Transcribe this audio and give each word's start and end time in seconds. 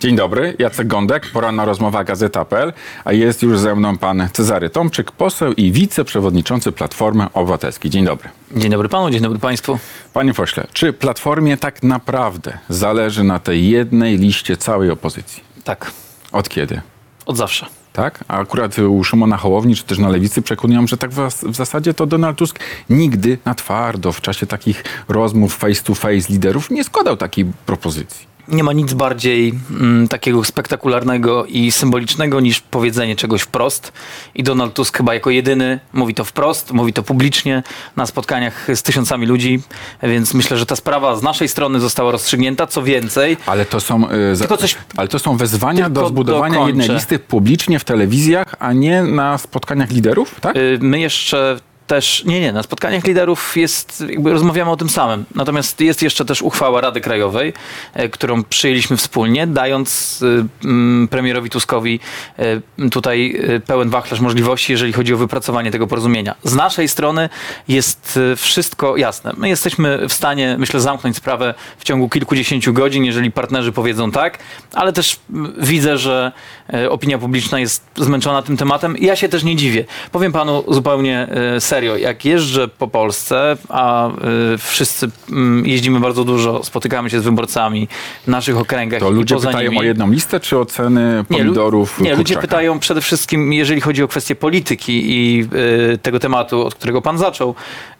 Dzień 0.00 0.16
dobry, 0.16 0.56
Jacek 0.58 0.86
Gądek, 0.86 1.26
poranna 1.32 1.64
rozmowa 1.64 2.04
Gazeta.pl, 2.04 2.72
a 3.04 3.12
jest 3.12 3.42
już 3.42 3.58
ze 3.58 3.74
mną 3.74 3.98
pan 3.98 4.28
Cezary 4.32 4.70
Tomczyk, 4.70 5.12
poseł 5.12 5.52
i 5.52 5.72
wiceprzewodniczący 5.72 6.72
Platformy 6.72 7.26
Obywatelskiej. 7.32 7.90
Dzień 7.90 8.04
dobry. 8.04 8.28
Dzień 8.56 8.70
dobry 8.70 8.88
panu, 8.88 9.10
dzień 9.10 9.20
dobry 9.20 9.38
państwu. 9.38 9.78
Panie 10.12 10.34
pośle, 10.34 10.66
czy 10.72 10.92
Platformie 10.92 11.56
tak 11.56 11.82
naprawdę 11.82 12.58
zależy 12.68 13.24
na 13.24 13.38
tej 13.38 13.68
jednej 13.68 14.18
liście 14.18 14.56
całej 14.56 14.90
opozycji? 14.90 15.42
Tak, 15.64 15.90
Od 16.32 16.48
kiedy? 16.48 16.80
od 17.26 17.36
zawsze. 17.36 17.66
Tak? 17.92 18.24
A 18.28 18.38
akurat 18.38 18.78
u 18.78 19.04
Szymona 19.04 19.36
Hołowni, 19.36 19.76
czy 19.76 19.84
też 19.84 19.98
na 19.98 20.08
Lewicy 20.08 20.42
przekonują, 20.42 20.86
że 20.86 20.96
tak 20.96 21.10
w, 21.10 21.28
w 21.28 21.56
zasadzie 21.56 21.94
to 21.94 22.06
Donald 22.06 22.38
Tusk 22.38 22.58
nigdy 22.90 23.38
na 23.44 23.54
twardo 23.54 24.12
w 24.12 24.20
czasie 24.20 24.46
takich 24.46 24.84
rozmów 25.08 25.56
face 25.56 25.82
to 25.82 25.94
face 25.94 26.32
liderów 26.32 26.70
nie 26.70 26.84
składał 26.84 27.16
takiej 27.16 27.44
propozycji. 27.66 28.30
Nie 28.48 28.64
ma 28.64 28.72
nic 28.72 28.94
bardziej 28.94 29.52
mm, 29.70 30.08
takiego 30.08 30.44
spektakularnego 30.44 31.44
i 31.46 31.72
symbolicznego 31.72 32.40
niż 32.40 32.60
powiedzenie 32.60 33.16
czegoś 33.16 33.42
wprost. 33.42 33.92
I 34.34 34.42
Donald 34.42 34.74
Tusk 34.74 34.96
chyba 34.96 35.14
jako 35.14 35.30
jedyny 35.30 35.80
mówi 35.92 36.14
to 36.14 36.24
wprost, 36.24 36.72
mówi 36.72 36.92
to 36.92 37.02
publicznie 37.02 37.62
na 37.96 38.06
spotkaniach 38.06 38.66
z 38.74 38.82
tysiącami 38.82 39.26
ludzi, 39.26 39.60
więc 40.02 40.34
myślę, 40.34 40.56
że 40.58 40.66
ta 40.66 40.76
sprawa 40.76 41.16
z 41.16 41.22
naszej 41.22 41.48
strony 41.48 41.80
została 41.80 42.12
rozstrzygnięta. 42.12 42.66
Co 42.66 42.82
więcej, 42.82 43.36
Ale 43.46 43.64
to 43.66 43.80
są, 43.80 44.10
y, 44.10 44.36
za, 44.36 44.44
Tylko 44.44 44.56
coś- 44.56 44.76
ale 44.96 45.08
to 45.08 45.18
są 45.18 45.36
wezwania 45.36 45.90
do 45.90 46.08
zbudowania 46.08 46.54
dokończę. 46.54 46.78
jednej 46.78 46.96
listy 46.96 47.18
publicznie 47.18 47.78
w 47.78 47.84
telewizjach, 47.84 48.54
a 48.58 48.72
nie 48.72 49.02
na 49.02 49.38
spotkaniach 49.38 49.90
liderów, 49.90 50.40
tak? 50.40 50.56
y, 50.56 50.78
my 50.80 51.00
jeszcze 51.00 51.56
też, 51.90 52.24
nie, 52.24 52.40
nie, 52.40 52.52
na 52.52 52.62
spotkaniach 52.62 53.04
liderów 53.04 53.56
jest, 53.56 54.04
jakby 54.08 54.32
rozmawiamy 54.32 54.70
o 54.70 54.76
tym 54.76 54.88
samym. 54.88 55.24
Natomiast 55.34 55.80
jest 55.80 56.02
jeszcze 56.02 56.24
też 56.24 56.42
uchwała 56.42 56.80
Rady 56.80 57.00
Krajowej, 57.00 57.52
e, 57.94 58.08
którą 58.08 58.44
przyjęliśmy 58.44 58.96
wspólnie, 58.96 59.46
dając 59.46 60.20
mm, 60.64 61.08
premierowi 61.08 61.50
Tuskowi 61.50 62.00
e, 62.38 62.88
tutaj 62.90 63.40
e, 63.48 63.60
pełen 63.60 63.90
wachlarz 63.90 64.20
możliwości, 64.20 64.72
jeżeli 64.72 64.92
chodzi 64.92 65.14
o 65.14 65.16
wypracowanie 65.16 65.70
tego 65.70 65.86
porozumienia. 65.86 66.34
Z 66.44 66.54
naszej 66.54 66.88
strony 66.88 67.28
jest 67.68 68.18
e, 68.32 68.36
wszystko 68.36 68.96
jasne. 68.96 69.32
My 69.36 69.48
jesteśmy 69.48 70.08
w 70.08 70.12
stanie, 70.12 70.56
myślę, 70.58 70.80
zamknąć 70.80 71.16
sprawę 71.16 71.54
w 71.78 71.84
ciągu 71.84 72.08
kilkudziesięciu 72.08 72.72
godzin, 72.72 73.04
jeżeli 73.04 73.30
partnerzy 73.30 73.72
powiedzą 73.72 74.10
tak, 74.10 74.38
ale 74.74 74.92
też 74.92 75.20
widzę, 75.58 75.98
że 75.98 76.32
e, 76.72 76.90
opinia 76.90 77.18
publiczna 77.18 77.60
jest 77.60 77.84
zmęczona 77.96 78.42
tym 78.42 78.56
tematem. 78.56 78.96
Ja 78.98 79.16
się 79.16 79.28
też 79.28 79.44
nie 79.44 79.56
dziwię. 79.56 79.84
Powiem 80.12 80.32
panu 80.32 80.64
zupełnie 80.68 81.28
e, 81.56 81.60
serio, 81.80 81.96
jak 81.96 82.24
jeżdżę 82.24 82.68
po 82.68 82.88
Polsce, 82.88 83.56
a 83.68 84.08
e, 84.08 84.12
wszyscy 84.58 85.10
mm, 85.30 85.66
jeździmy 85.66 86.00
bardzo 86.00 86.24
dużo, 86.24 86.64
spotykamy 86.64 87.10
się 87.10 87.20
z 87.20 87.24
wyborcami 87.24 87.88
w 88.24 88.28
naszych 88.28 88.56
okręgach 88.58 89.00
To 89.00 89.10
ludzie 89.10 89.36
pytają 89.36 89.70
nimi. 89.70 89.78
o 89.78 89.82
jedną 89.82 90.10
listę, 90.10 90.40
czy 90.40 90.58
o 90.58 90.64
ceny 90.64 91.24
Nie, 91.30 91.38
pomidorów 91.38 92.00
Nie, 92.00 92.10
ludzie 92.10 92.16
kurczaka? 92.24 92.40
pytają 92.40 92.78
przede 92.78 93.00
wszystkim, 93.00 93.52
jeżeli 93.52 93.80
chodzi 93.80 94.02
o 94.02 94.08
kwestię 94.08 94.34
polityki 94.34 95.02
i 95.10 95.48
y, 95.94 95.98
tego 95.98 96.18
tematu, 96.18 96.66
od 96.66 96.74
którego 96.74 97.02
pan 97.02 97.18
zaczął, 97.18 97.54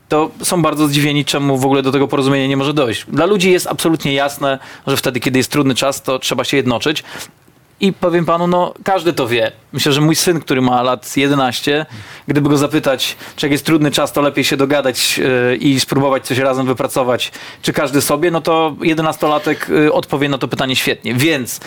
to 0.09 0.31
są 0.43 0.63
bardzo 0.63 0.89
zdziwieni, 0.89 1.25
czemu 1.25 1.59
w 1.59 1.65
ogóle 1.65 1.83
do 1.83 1.93
tego 1.93 2.09
porozumienia 2.09 2.47
nie 2.47 2.57
może 2.57 2.75
dojść. 2.75 3.07
Dla 3.09 3.27
ludzi 3.27 3.51
jest 3.51 3.67
absolutnie 3.67 4.13
jasne, 4.15 4.59
że 4.87 4.97
wtedy, 4.97 5.21
kiedy 5.21 5.39
jest 5.39 5.51
trudny 5.51 5.75
czas, 5.75 6.03
to 6.03 6.19
trzeba 6.19 6.45
się 6.45 6.57
jednoczyć. 6.57 7.05
I 7.81 7.93
powiem 7.93 8.25
panu, 8.25 8.47
no 8.47 8.75
każdy 8.85 9.13
to 9.13 9.29
wie. 9.29 9.53
Myślę, 9.73 9.93
że 9.93 10.01
mój 10.01 10.17
syn, 10.17 10.41
który 10.41 10.61
ma 10.63 10.83
lat 10.83 11.17
11, 11.17 11.87
gdyby 12.29 12.49
go 12.49 12.57
zapytać, 12.57 13.17
czy 13.37 13.47
jak 13.47 13.53
jest 13.53 13.67
trudny 13.67 13.91
czas, 13.91 14.13
to 14.13 14.21
lepiej 14.21 14.45
się 14.45 14.57
dogadać 14.57 15.19
yy, 15.19 15.57
i 15.57 15.81
spróbować 15.81 16.27
coś 16.27 16.39
razem 16.39 16.67
wypracować, 16.67 17.33
czy 17.63 17.73
każdy 17.73 18.03
sobie, 18.03 18.31
no 18.31 18.41
to 18.41 18.77
11-latek 18.81 19.73
yy, 19.73 19.93
odpowie 19.93 20.29
na 20.29 20.39
to 20.39 20.49
pytanie 20.49 20.77
świetnie. 20.77 21.15
Więc 21.15 21.61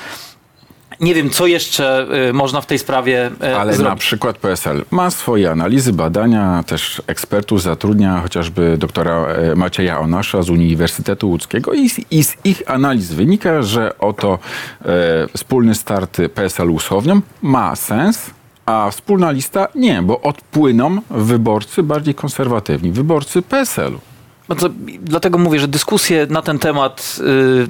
nie 0.99 1.13
wiem, 1.15 1.29
co 1.29 1.47
jeszcze 1.47 2.07
y, 2.29 2.33
można 2.33 2.61
w 2.61 2.65
tej 2.65 2.79
sprawie 2.79 3.31
y, 3.43 3.55
Ale 3.57 3.71
na 3.71 3.77
zrobić. 3.77 3.99
przykład 3.99 4.37
PSL 4.37 4.85
ma 4.91 5.11
swoje 5.11 5.51
analizy, 5.51 5.93
badania, 5.93 6.63
też 6.67 7.01
ekspertów 7.07 7.61
zatrudnia 7.61 8.19
chociażby 8.21 8.77
doktora 8.77 9.25
e, 9.25 9.55
Macieja 9.55 9.99
Onasza 9.99 10.41
z 10.43 10.49
Uniwersytetu 10.49 11.29
Łódzkiego 11.29 11.73
i, 11.73 11.89
z- 11.89 12.11
i 12.11 12.23
z 12.23 12.35
ich 12.43 12.63
analiz 12.67 13.11
wynika, 13.13 13.61
że 13.61 13.99
oto 13.99 14.39
e, 14.81 14.87
wspólny 15.37 15.75
start 15.75 16.17
PSL-u 16.35 16.79
z 16.79 16.89
ma 17.41 17.75
sens, 17.75 18.29
a 18.65 18.87
wspólna 18.91 19.31
lista 19.31 19.67
nie, 19.75 20.01
bo 20.01 20.21
odpłyną 20.21 20.97
wyborcy 21.09 21.83
bardziej 21.83 22.15
konserwatywni, 22.15 22.91
wyborcy 22.91 23.41
PSL-u. 23.41 23.99
No 24.53 24.59
to, 24.59 24.69
dlatego 25.01 25.37
mówię, 25.37 25.59
że 25.59 25.67
dyskusje 25.67 26.27
na 26.29 26.41
ten 26.41 26.59
temat, 26.59 27.19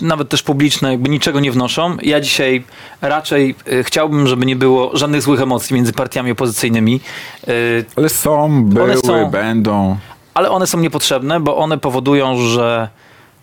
y, 0.01 0.05
nawet 0.05 0.29
też 0.29 0.43
publiczne, 0.43 0.91
jakby 0.91 1.09
niczego 1.09 1.39
nie 1.39 1.51
wnoszą. 1.51 1.97
Ja 2.01 2.21
dzisiaj 2.21 2.63
raczej 3.01 3.55
y, 3.71 3.83
chciałbym, 3.83 4.27
żeby 4.27 4.45
nie 4.45 4.55
było 4.55 4.97
żadnych 4.97 5.21
złych 5.21 5.41
emocji 5.41 5.75
między 5.75 5.93
partiami 5.93 6.31
opozycyjnymi. 6.31 6.99
Y, 7.47 7.85
Ale 7.95 8.09
są, 8.09 8.63
były, 8.65 8.97
są. 8.97 9.25
będą. 9.25 9.97
ale 10.33 10.49
one 10.49 10.67
są 10.67 10.79
niepotrzebne, 10.79 11.39
bo 11.39 11.57
one 11.57 11.77
powodują, 11.77 12.37
że 12.37 12.89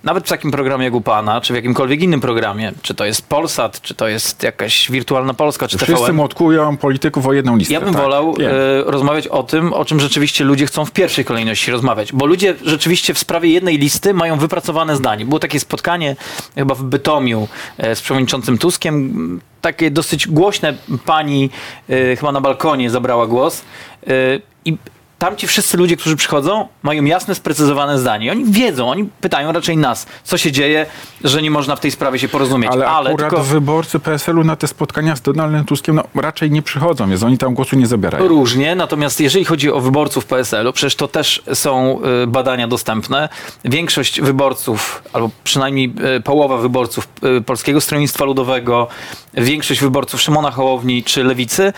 nawet 0.04 0.24
w 0.26 0.28
takim 0.28 0.50
programie 0.50 0.84
jak 0.84 0.94
u 0.94 1.00
pana, 1.00 1.40
czy 1.40 1.52
w 1.52 1.56
jakimkolwiek 1.56 2.02
innym 2.02 2.20
programie, 2.20 2.72
czy 2.82 2.94
to 2.94 3.04
jest 3.04 3.28
Polsat, 3.28 3.80
czy 3.80 3.94
to 3.94 4.08
jest 4.08 4.42
jakaś 4.42 4.90
wirtualna 4.90 5.34
Polska, 5.34 5.68
czy 5.68 5.78
Wszyscy 5.78 5.94
TVN, 5.94 6.16
młotkują 6.16 6.76
polityków 6.76 7.26
o 7.26 7.32
jedną 7.32 7.56
listę. 7.56 7.74
Ja 7.74 7.80
bym 7.80 7.94
tak, 7.94 8.02
wolał 8.02 8.34
wiem. 8.34 8.50
e, 8.50 8.82
rozmawiać 8.84 9.28
o 9.28 9.42
tym, 9.42 9.72
o 9.72 9.84
czym 9.84 10.00
rzeczywiście 10.00 10.44
ludzie 10.44 10.66
chcą 10.66 10.84
w 10.84 10.90
pierwszej 10.90 11.24
kolejności 11.24 11.70
rozmawiać. 11.70 12.12
Bo 12.12 12.26
ludzie 12.26 12.54
rzeczywiście 12.64 13.14
w 13.14 13.18
sprawie 13.18 13.50
jednej 13.50 13.78
listy 13.78 14.14
mają 14.14 14.38
wypracowane 14.38 14.96
zdanie. 14.96 15.24
Było 15.24 15.38
takie 15.38 15.60
spotkanie 15.60 16.16
chyba 16.54 16.74
w 16.74 16.82
Bytomiu 16.82 17.48
e, 17.78 17.96
z 17.96 18.00
przewodniczącym 18.00 18.58
Tuskiem. 18.58 19.40
Takie 19.60 19.90
dosyć 19.90 20.28
głośne 20.28 20.74
pani 21.04 21.50
e, 21.88 22.16
chyba 22.16 22.32
na 22.32 22.40
balkonie 22.40 22.90
zabrała 22.90 23.26
głos. 23.26 23.62
E, 24.06 24.70
I 25.20 25.22
tamci 25.22 25.46
wszyscy 25.46 25.76
ludzie, 25.76 25.96
którzy 25.96 26.16
przychodzą, 26.16 26.68
mają 26.82 27.04
jasne, 27.04 27.34
sprecyzowane 27.34 27.98
zdanie. 27.98 28.32
Oni 28.32 28.44
wiedzą, 28.44 28.90
oni 28.90 29.04
pytają 29.20 29.52
raczej 29.52 29.76
nas, 29.76 30.06
co 30.24 30.38
się 30.38 30.52
dzieje, 30.52 30.86
że 31.24 31.42
nie 31.42 31.50
można 31.50 31.76
w 31.76 31.80
tej 31.80 31.90
sprawie 31.90 32.18
się 32.18 32.28
porozumieć. 32.28 32.70
Ale, 32.72 32.88
akurat 32.88 33.30
tylko... 33.30 33.44
wyborcy 33.44 33.98
PSL-u 33.98 34.44
na 34.44 34.56
te 34.56 34.68
spotkania 34.68 35.16
z 35.16 35.20
Donaldem 35.20 35.64
Tuskiem 35.64 35.96
no, 35.96 36.22
raczej 36.22 36.50
nie 36.50 36.62
przychodzą, 36.62 37.08
więc 37.08 37.22
oni 37.22 37.38
tam 37.38 37.54
głosu 37.54 37.76
nie 37.76 37.86
zabierają. 37.86 38.28
Różnie, 38.28 38.74
natomiast 38.74 39.20
jeżeli 39.20 39.44
chodzi 39.44 39.72
o 39.72 39.80
wyborców 39.80 40.26
PSL-u, 40.26 40.72
przecież 40.72 40.96
to 40.96 41.08
też 41.08 41.42
są 41.54 42.00
y, 42.22 42.26
badania 42.26 42.68
dostępne. 42.68 43.28
Większość 43.64 44.20
wyborców, 44.20 45.02
albo 45.12 45.30
przynajmniej 45.44 45.92
y, 46.16 46.20
połowa 46.20 46.56
wyborców 46.56 47.08
y, 47.38 47.40
Polskiego 47.40 47.80
Stronnictwa 47.80 48.24
Ludowego, 48.24 48.88
większość 49.34 49.80
wyborców 49.80 50.20
Szymona 50.20 50.50
Hołowni 50.50 51.04
czy 51.04 51.24
Lewicy 51.24 51.72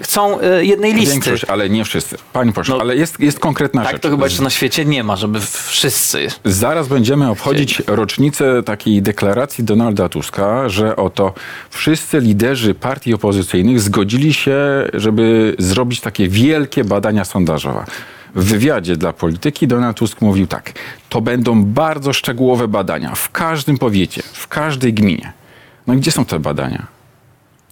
chcą 0.00 0.38
jednej 0.60 0.94
listy. 0.94 1.12
Większość, 1.12 1.44
ale 1.44 1.70
nie 1.70 1.84
wszyscy. 1.84 2.16
Pani 2.32 2.52
pośle, 2.52 2.77
No, 2.77 2.77
ale 2.80 2.96
jest, 2.96 3.20
jest 3.20 3.40
konkretna 3.40 3.82
Tak 3.82 3.92
rzecz. 3.92 4.02
to 4.02 4.10
chyba 4.10 4.24
jeszcze 4.26 4.42
na 4.42 4.50
świecie 4.50 4.84
nie 4.84 5.04
ma, 5.04 5.16
żeby 5.16 5.40
wszyscy. 5.40 6.28
Zaraz 6.44 6.88
będziemy 6.88 7.30
obchodzić 7.30 7.82
rocznicę 7.86 8.62
takiej 8.62 9.02
deklaracji 9.02 9.64
Donalda 9.64 10.08
Tuska, 10.08 10.68
że 10.68 10.96
oto 10.96 11.34
wszyscy 11.70 12.20
liderzy 12.20 12.74
partii 12.74 13.14
opozycyjnych 13.14 13.80
zgodzili 13.80 14.34
się, 14.34 14.58
żeby 14.94 15.56
zrobić 15.58 16.00
takie 16.00 16.28
wielkie 16.28 16.84
badania 16.84 17.24
sondażowe. 17.24 17.84
W 18.34 18.44
wywiadzie 18.44 18.96
dla 18.96 19.12
polityki 19.12 19.66
Donald 19.66 19.96
Tusk 19.96 20.20
mówił 20.20 20.46
tak: 20.46 20.72
To 21.08 21.20
będą 21.20 21.64
bardzo 21.64 22.12
szczegółowe 22.12 22.68
badania 22.68 23.14
w 23.14 23.30
każdym 23.30 23.78
powiecie, 23.78 24.22
w 24.32 24.48
każdej 24.48 24.94
gminie. 24.94 25.32
No 25.86 25.94
i 25.94 25.96
gdzie 25.96 26.10
są 26.10 26.24
te 26.24 26.38
badania? 26.40 26.86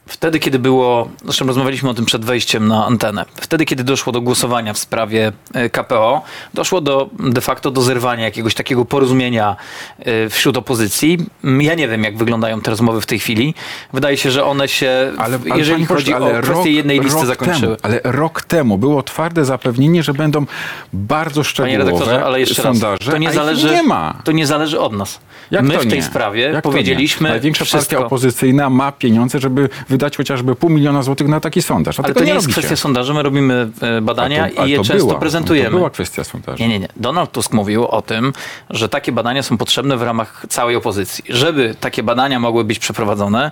Wtedy, 0.07 0.39
kiedy 0.39 0.59
było, 0.59 1.09
zresztą 1.25 1.47
rozmawialiśmy 1.47 1.91
o 1.91 1.95
tym 1.95 2.05
przed 2.05 2.25
wejściem 2.25 2.69
na 2.69 2.87
antenę, 2.87 3.25
wtedy, 3.35 3.65
kiedy 3.65 3.85
doszło 3.85 4.13
do 4.13 4.21
głosowania 4.21 4.73
w 4.73 4.79
sprawie 4.79 5.33
e, 5.55 5.71
KPO, 5.71 6.23
doszło 6.55 6.81
do 6.81 7.09
de 7.19 7.41
facto 7.41 7.71
do 7.71 7.83
zerwania 7.83 8.25
jakiegoś 8.25 8.55
takiego 8.55 8.85
porozumienia 8.85 9.57
e, 9.99 10.29
wśród 10.31 10.57
opozycji. 10.57 11.19
Ja 11.61 11.75
nie 11.75 11.89
wiem, 11.89 12.05
jak 12.05 12.17
wyglądają 12.17 12.61
te 12.61 12.71
rozmowy 12.71 13.01
w 13.01 13.07
tej 13.07 13.19
chwili. 13.19 13.55
Wydaje 13.93 14.17
się, 14.17 14.31
że 14.31 14.45
one 14.45 14.69
się, 14.69 15.13
Ale, 15.19 15.39
ale 15.51 15.59
jeżeli 15.59 15.87
panie 15.87 15.99
chodzi 15.99 16.15
o 16.15 16.43
kwestię 16.43 16.71
jednej 16.71 17.01
listy, 17.01 17.19
rok 17.19 17.27
zakończyły. 17.27 17.77
Temu, 17.77 17.77
ale 17.83 18.01
rok 18.05 18.43
temu 18.43 18.79
było 18.79 19.03
twarde 19.03 19.45
zapewnienie, 19.45 20.03
że 20.03 20.15
będą 20.15 20.47
bardzo 20.93 21.35
Panie 21.35 21.45
szczegółowe 21.45 21.85
redaktorze, 21.85 22.25
ale 22.25 22.41
jeszcze 22.41 22.63
sondaże, 22.63 22.97
raz, 23.01 23.11
to 23.11 23.19
nie 23.19 23.33
zależy, 23.33 23.71
nie 23.71 23.83
ma. 23.83 24.15
to 24.25 24.33
nie 24.33 24.47
zależy 24.47 24.81
od 24.81 24.93
nas. 24.93 25.21
Jak 25.51 25.63
My 25.65 25.79
w 25.79 25.87
tej 25.91 26.03
sprawie 26.03 26.43
Jak 26.43 26.63
powiedzieliśmy 26.63 27.29
Największa 27.29 27.65
wszystko. 27.65 27.91
partia 27.97 28.07
opozycyjna 28.07 28.71
ma 28.71 28.93
pieniądze, 28.93 29.39
żeby 29.39 29.69
wydać 29.89 30.17
chociażby 30.17 30.55
pół 30.57 30.71
miliona 30.71 31.03
złotych 31.03 31.29
na 31.29 31.41
taki 31.41 31.63
sondaż. 31.63 32.01
A 32.01 32.03
Ale 32.03 32.15
to 32.15 32.21
nie 32.21 32.27
nie 32.27 32.33
jest 32.33 32.47
robicie. 32.47 32.61
kwestia 32.61 32.77
sondażu, 32.77 33.15
my 33.15 33.23
robimy 33.23 33.69
e, 33.83 34.01
badania 34.01 34.49
to- 34.51 34.65
i 34.67 34.71
je 34.71 34.77
to 34.79 34.85
często 34.85 35.07
była, 35.07 35.19
prezentujemy. 35.21 35.71
To 35.71 35.77
była 35.77 35.91
kwestia 35.91 36.25
sondażu. 36.25 36.63
Nie, 36.63 36.69
nie, 36.69 36.79
nie. 36.79 36.89
Donald 36.97 37.33
Tusk 37.33 37.53
mówił 37.53 37.87
o 37.87 38.03
tym, 38.03 38.33
że 38.71 38.89
takie 38.89 39.13
badania 39.13 39.43
są 39.43 39.59
potrzebne 39.59 39.97
w 39.97 40.03
ramach 40.03 40.47
całej 40.49 40.77
opozycji. 40.77 41.25
Żeby 41.29 41.75
takie 41.81 42.03
badania 42.03 42.41
mogły 42.41 42.65
być 42.65 42.79
przeprowadzone, 42.79 43.51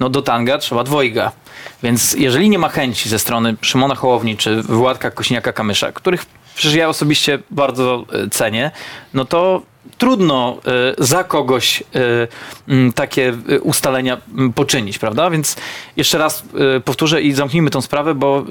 no 0.00 0.08
do 0.08 0.22
tanga 0.22 0.58
trzeba 0.58 0.84
dwojga. 0.84 1.32
Więc 1.82 2.12
jeżeli 2.18 2.48
nie 2.50 2.58
ma 2.58 2.68
chęci 2.68 3.08
ze 3.08 3.18
strony 3.18 3.56
Szymona 3.60 3.94
Hołowni 3.94 4.36
czy 4.36 4.62
Władka 4.62 5.10
Kośniaka-Kamysza, 5.10 5.92
których 5.92 6.26
przecież 6.54 6.74
ja 6.74 6.88
osobiście 6.88 7.38
bardzo 7.50 8.04
e, 8.12 8.30
cenię, 8.30 8.70
no 9.14 9.24
to 9.24 9.62
trudno 9.98 10.58
e, 10.66 11.04
za 11.04 11.24
kogoś 11.24 11.82
e, 11.82 12.92
takie 12.94 13.28
e, 13.48 13.60
ustalenia 13.60 14.16
poczynić, 14.54 14.98
prawda? 14.98 15.30
Więc 15.30 15.56
jeszcze 15.96 16.18
raz 16.18 16.44
powtórzę 16.84 17.22
i 17.22 17.32
zamknijmy 17.32 17.70
tą 17.70 17.82
sprawę, 17.82 18.14
bo 18.14 18.44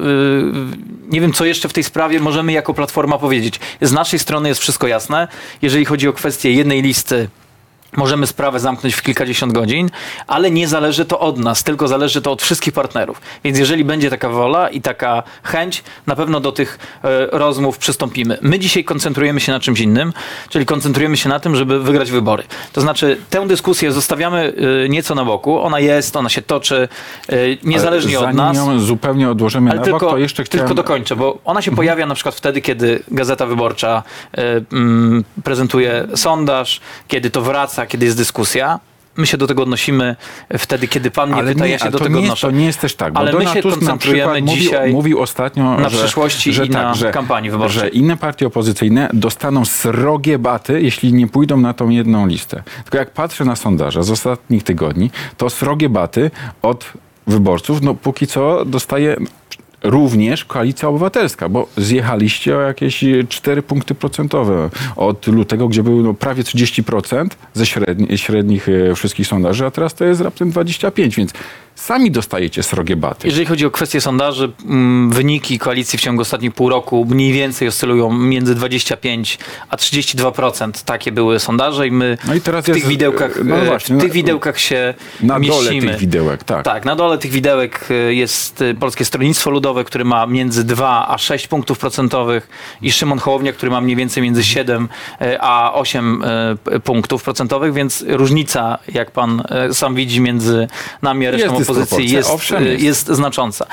nie 1.09 1.21
wiem, 1.21 1.33
co 1.33 1.45
jeszcze 1.45 1.69
w 1.69 1.73
tej 1.73 1.83
sprawie 1.83 2.19
możemy 2.19 2.51
jako 2.51 2.73
Platforma 2.73 3.17
powiedzieć. 3.17 3.59
Z 3.81 3.91
naszej 3.91 4.19
strony 4.19 4.49
jest 4.49 4.61
wszystko 4.61 4.87
jasne. 4.87 5.27
Jeżeli 5.61 5.85
chodzi 5.85 6.07
o 6.07 6.13
kwestię 6.13 6.51
jednej 6.51 6.81
listy, 6.81 7.29
Możemy 7.95 8.27
sprawę 8.27 8.59
zamknąć 8.59 8.95
w 8.95 9.01
kilkadziesiąt 9.01 9.53
godzin, 9.53 9.89
ale 10.27 10.51
nie 10.51 10.68
zależy 10.68 11.06
to 11.06 11.19
od 11.19 11.38
nas, 11.38 11.63
tylko 11.63 11.88
zależy 11.88 12.21
to 12.21 12.31
od 12.31 12.42
wszystkich 12.42 12.74
partnerów. 12.74 13.21
Więc 13.44 13.59
jeżeli 13.59 13.86
będzie 13.86 14.09
taka 14.09 14.30
wola 14.30 14.69
i 14.69 14.81
taka 14.81 15.24
chęć, 15.44 15.83
na 16.07 16.15
pewno 16.15 16.39
do 16.39 16.51
tych 16.51 16.80
e, 17.03 17.27
rozmów 17.31 17.77
przystąpimy. 17.77 18.38
My 18.42 18.59
dzisiaj 18.59 18.83
koncentrujemy 18.83 19.39
się 19.39 19.51
na 19.51 19.59
czymś 19.59 19.80
innym, 19.80 20.13
czyli 20.50 20.65
koncentrujemy 20.65 21.18
się 21.18 21.30
na 21.30 21.39
tym, 21.39 21.56
żeby 21.56 21.80
wygrać 21.80 22.12
wybory. 22.12 22.44
To 22.74 22.81
znaczy, 22.81 23.18
tę 23.30 23.47
dyskusję 23.47 23.92
zostawiamy 23.92 24.53
e, 24.86 24.89
nieco 24.89 25.15
na 25.15 25.25
boku. 25.25 25.62
Ona 25.62 25.80
jest, 25.80 26.15
ona 26.15 26.30
się 26.30 26.42
toczy, 26.42 26.88
e, 27.30 27.36
niezależnie 27.63 28.18
Ale 28.18 28.30
od 28.30 28.36
nas. 28.36 28.57
Ją 28.57 28.80
zupełnie 28.80 29.30
odłożymy 29.30 29.71
Ale 29.71 29.80
na 29.80 29.86
tylko, 29.86 30.00
bok, 30.00 30.09
to 30.09 30.18
jeszcze 30.18 30.44
chciałem... 30.44 30.68
tylko 30.68 30.75
dokończę, 30.75 31.15
bo 31.15 31.38
ona 31.45 31.62
się 31.62 31.75
pojawia 31.75 32.06
na 32.06 32.15
przykład 32.15 32.36
wtedy, 32.36 32.62
kiedy 32.62 33.03
Gazeta 33.12 33.45
Wyborcza 33.45 34.03
mm, 34.71 35.24
prezentuje 35.44 36.07
sondaż, 36.15 36.81
kiedy 37.07 37.30
to 37.30 37.42
wraca, 37.42 37.84
kiedy 37.85 38.05
jest 38.05 38.17
dyskusja. 38.17 38.79
My 39.17 39.27
się 39.27 39.37
do 39.37 39.47
tego 39.47 39.63
odnosimy 39.63 40.15
wtedy, 40.57 40.87
kiedy 40.87 41.11
pan 41.11 41.29
mnie 41.29 41.39
Ale 41.39 41.53
pyta, 41.53 41.65
nie, 41.65 41.71
ja 41.71 41.79
się 41.79 41.91
do 41.91 41.99
tego 41.99 42.19
nie 42.19 42.23
odnoszę. 42.23 42.47
to 42.47 42.51
nie 42.51 42.65
jest 42.65 42.81
też 42.81 42.95
tak, 42.95 43.13
bo 43.13 43.19
Ale 43.19 43.31
my 43.31 43.37
Donald 43.37 43.55
się 43.55 43.61
Tusk 43.61 43.75
na 43.75 43.87
koncentrujemy 43.87 44.33
przykład 44.33 44.57
dzisiaj 44.57 44.79
mówił, 44.79 44.95
mówił 44.95 45.21
ostatnio, 45.21 45.77
na 45.77 45.89
że, 45.89 45.97
przyszłości 45.97 46.53
że 46.53 46.65
i 46.65 46.69
tak, 46.69 46.83
na 46.83 46.93
że, 46.93 47.11
kampanii 47.11 47.51
wyborczej. 47.51 47.79
że 47.79 47.87
inne 47.87 48.17
partie 48.17 48.47
opozycyjne 48.47 49.09
dostaną 49.13 49.65
srogie 49.65 50.39
baty, 50.39 50.81
jeśli 50.81 51.13
nie 51.13 51.27
pójdą 51.27 51.57
na 51.57 51.73
tą 51.73 51.89
jedną 51.89 52.27
listę. 52.27 52.63
Tylko 52.83 52.97
jak 52.97 53.11
patrzę 53.11 53.45
na 53.45 53.55
sondaże 53.55 54.03
z 54.03 54.11
ostatnich 54.11 54.63
tygodni, 54.63 55.11
to 55.37 55.49
srogie 55.49 55.89
baty 55.89 56.31
od 56.61 56.85
wyborców, 57.27 57.81
no 57.81 57.93
póki 57.93 58.27
co 58.27 58.65
dostaje 58.65 59.17
również 59.85 60.45
Koalicja 60.45 60.89
Obywatelska, 60.89 61.49
bo 61.49 61.67
zjechaliście 61.77 62.57
o 62.57 62.61
jakieś 62.61 63.05
4 63.29 63.61
punkty 63.61 63.95
procentowe 63.95 64.69
od 64.95 65.27
lutego, 65.27 65.67
gdzie 65.67 65.83
było 65.83 66.01
no 66.01 66.13
prawie 66.13 66.43
30% 66.43 67.27
ze 67.53 67.65
średni, 67.65 68.17
średnich 68.17 68.69
e, 68.69 68.95
wszystkich 68.95 69.27
sondaży, 69.27 69.65
a 69.65 69.71
teraz 69.71 69.93
to 69.93 70.05
jest 70.05 70.21
raptem 70.21 70.51
25%, 70.51 71.15
więc 71.15 71.33
sami 71.75 72.12
dostajecie 72.12 72.63
srogie 72.63 72.95
baty. 72.95 73.27
Jeżeli 73.27 73.45
chodzi 73.45 73.66
o 73.66 73.72
kwestię 73.72 74.01
sondaży, 74.01 74.51
mm, 74.66 75.10
wyniki 75.12 75.60
koalicji 75.60 76.00
w 76.00 76.01
ciągu 76.01 76.22
ostatnich 76.22 76.54
pół 76.54 76.69
roku 76.69 77.06
mniej 77.10 77.33
więcej 77.33 77.68
oscylują 77.68 78.13
między 78.13 78.56
25 78.56 79.39
a 79.69 79.75
32%. 79.77 80.83
Takie 80.83 81.12
były 81.12 81.39
sondaże 81.39 81.88
i 81.88 81.92
my 81.92 82.18
No 82.27 82.33
i 82.36 82.42
teraz 82.42 82.63
w 82.63 82.66
tych 82.66 82.75
jest, 82.75 82.88
widełkach, 82.88 83.31
no 83.45 83.56
e, 83.57 83.66
właśnie, 83.66 83.95
w 83.95 84.01
tych 84.01 84.12
widełkach 84.12 84.60
się 84.60 84.94
Na 85.22 85.39
mieścimy. 85.39 85.63
dole 85.81 85.92
tych 85.92 86.00
widełek, 86.00 86.44
tak. 86.44 86.63
Tak, 86.66 86.86
na 86.86 86.95
dole 86.95 87.18
tych 87.18 87.31
widełek 87.31 87.88
y, 87.92 88.16
jest 88.16 88.63
Polskie 88.80 89.06
Stronnictwo 89.06 89.50
Ludowe, 89.50 89.83
które 89.83 90.04
ma 90.04 90.25
między 90.28 90.63
2 90.63 91.07
a 91.07 91.18
6 91.18 91.48
punktów 91.48 91.80
procentowych 91.80 92.50
i 92.81 92.92
Szymon 92.92 93.19
Hołownia, 93.19 93.54
który 93.54 93.71
ma 93.71 93.81
mniej 93.81 93.95
więcej 93.95 94.24
między 94.24 94.44
7 94.44 94.89
y, 95.21 95.42
a 95.42 95.74
8 95.74 96.24
y, 96.24 96.28
p- 96.63 96.80
punktów 96.80 97.24
procentowych, 97.24 97.74
więc 97.74 98.06
różnica, 98.07 98.78
jak 98.94 99.12
pan 99.12 99.44
sam 99.71 99.95
widzi, 99.95 100.21
między 100.21 100.68
nami 101.01 101.28
a 101.28 101.31
resztą 101.31 101.64
Dysproporcja, 101.73 102.17
jest, 102.17 102.29
owszem, 102.29 102.63
y, 102.63 102.69
jest. 102.69 102.83
jest 102.83 103.07
znacząca. 103.07 103.65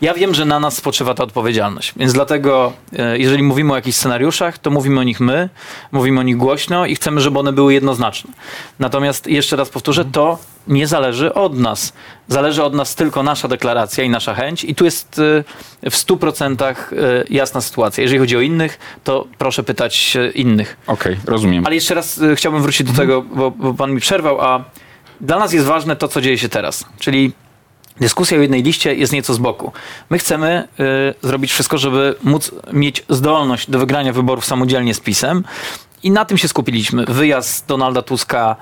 Ja 0.00 0.14
wiem, 0.14 0.34
że 0.34 0.44
na 0.44 0.60
nas 0.60 0.76
spoczywa 0.76 1.14
ta 1.14 1.24
odpowiedzialność, 1.24 1.92
więc 1.96 2.12
dlatego, 2.12 2.72
y, 2.92 3.18
jeżeli 3.18 3.42
mówimy 3.42 3.72
o 3.72 3.76
jakichś 3.76 3.96
scenariuszach, 3.96 4.58
to 4.58 4.70
mówimy 4.70 5.00
o 5.00 5.02
nich 5.02 5.20
my, 5.20 5.48
mówimy 5.92 6.20
o 6.20 6.22
nich 6.22 6.36
głośno 6.36 6.86
i 6.86 6.94
chcemy, 6.94 7.20
żeby 7.20 7.38
one 7.38 7.52
były 7.52 7.74
jednoznaczne. 7.74 8.30
Natomiast 8.78 9.26
jeszcze 9.26 9.56
raz 9.56 9.68
powtórzę, 9.68 10.04
to 10.04 10.38
nie 10.68 10.86
zależy 10.86 11.34
od 11.34 11.58
nas. 11.58 11.92
Zależy 12.28 12.62
od 12.62 12.74
nas 12.74 12.94
tylko 12.94 13.22
nasza 13.22 13.48
deklaracja 13.48 14.04
i 14.04 14.10
nasza 14.10 14.34
chęć 14.34 14.64
i 14.64 14.74
tu 14.74 14.84
jest 14.84 15.18
y, 15.18 15.44
w 15.90 15.94
100% 15.94 16.74
y, 16.92 17.24
jasna 17.30 17.60
sytuacja. 17.60 18.02
Jeżeli 18.02 18.18
chodzi 18.18 18.36
o 18.36 18.40
innych, 18.40 18.78
to 19.04 19.26
proszę 19.38 19.62
pytać 19.62 20.16
innych. 20.34 20.76
Okej, 20.86 21.16
rozumiem. 21.24 21.66
Ale 21.66 21.74
jeszcze 21.74 21.94
raz 21.94 22.20
chciałbym 22.34 22.62
wrócić 22.62 22.86
do 22.86 22.92
tego, 22.92 23.22
bo, 23.22 23.50
bo 23.50 23.74
pan 23.74 23.92
mi 23.92 24.00
przerwał, 24.00 24.40
a 24.40 24.64
dla 25.22 25.38
nas 25.38 25.52
jest 25.52 25.66
ważne 25.66 25.96
to, 25.96 26.08
co 26.08 26.20
dzieje 26.20 26.38
się 26.38 26.48
teraz. 26.48 26.84
Czyli 26.98 27.32
dyskusja 28.00 28.38
o 28.38 28.40
jednej 28.40 28.62
liście 28.62 28.94
jest 28.94 29.12
nieco 29.12 29.34
z 29.34 29.38
boku. 29.38 29.72
My 30.10 30.18
chcemy 30.18 30.68
y, 31.22 31.28
zrobić 31.28 31.52
wszystko, 31.52 31.78
żeby 31.78 32.14
móc 32.22 32.50
mieć 32.72 33.04
zdolność 33.08 33.70
do 33.70 33.78
wygrania 33.78 34.12
wyborów 34.12 34.44
samodzielnie 34.44 34.94
z 34.94 35.00
PiSem. 35.00 35.44
I 36.02 36.10
na 36.10 36.24
tym 36.24 36.38
się 36.38 36.48
skupiliśmy. 36.48 37.04
Wyjazd 37.08 37.66
Donalda 37.66 38.02
Tuska 38.02 38.56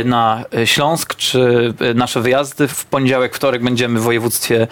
y, 0.00 0.04
na 0.04 0.44
y, 0.58 0.66
Śląsk, 0.66 1.14
czy 1.14 1.74
y, 1.90 1.94
nasze 1.94 2.20
wyjazdy. 2.20 2.68
W 2.68 2.84
poniedziałek, 2.84 3.34
wtorek 3.34 3.62
będziemy 3.62 4.00
w 4.00 4.02
województwie 4.02 4.66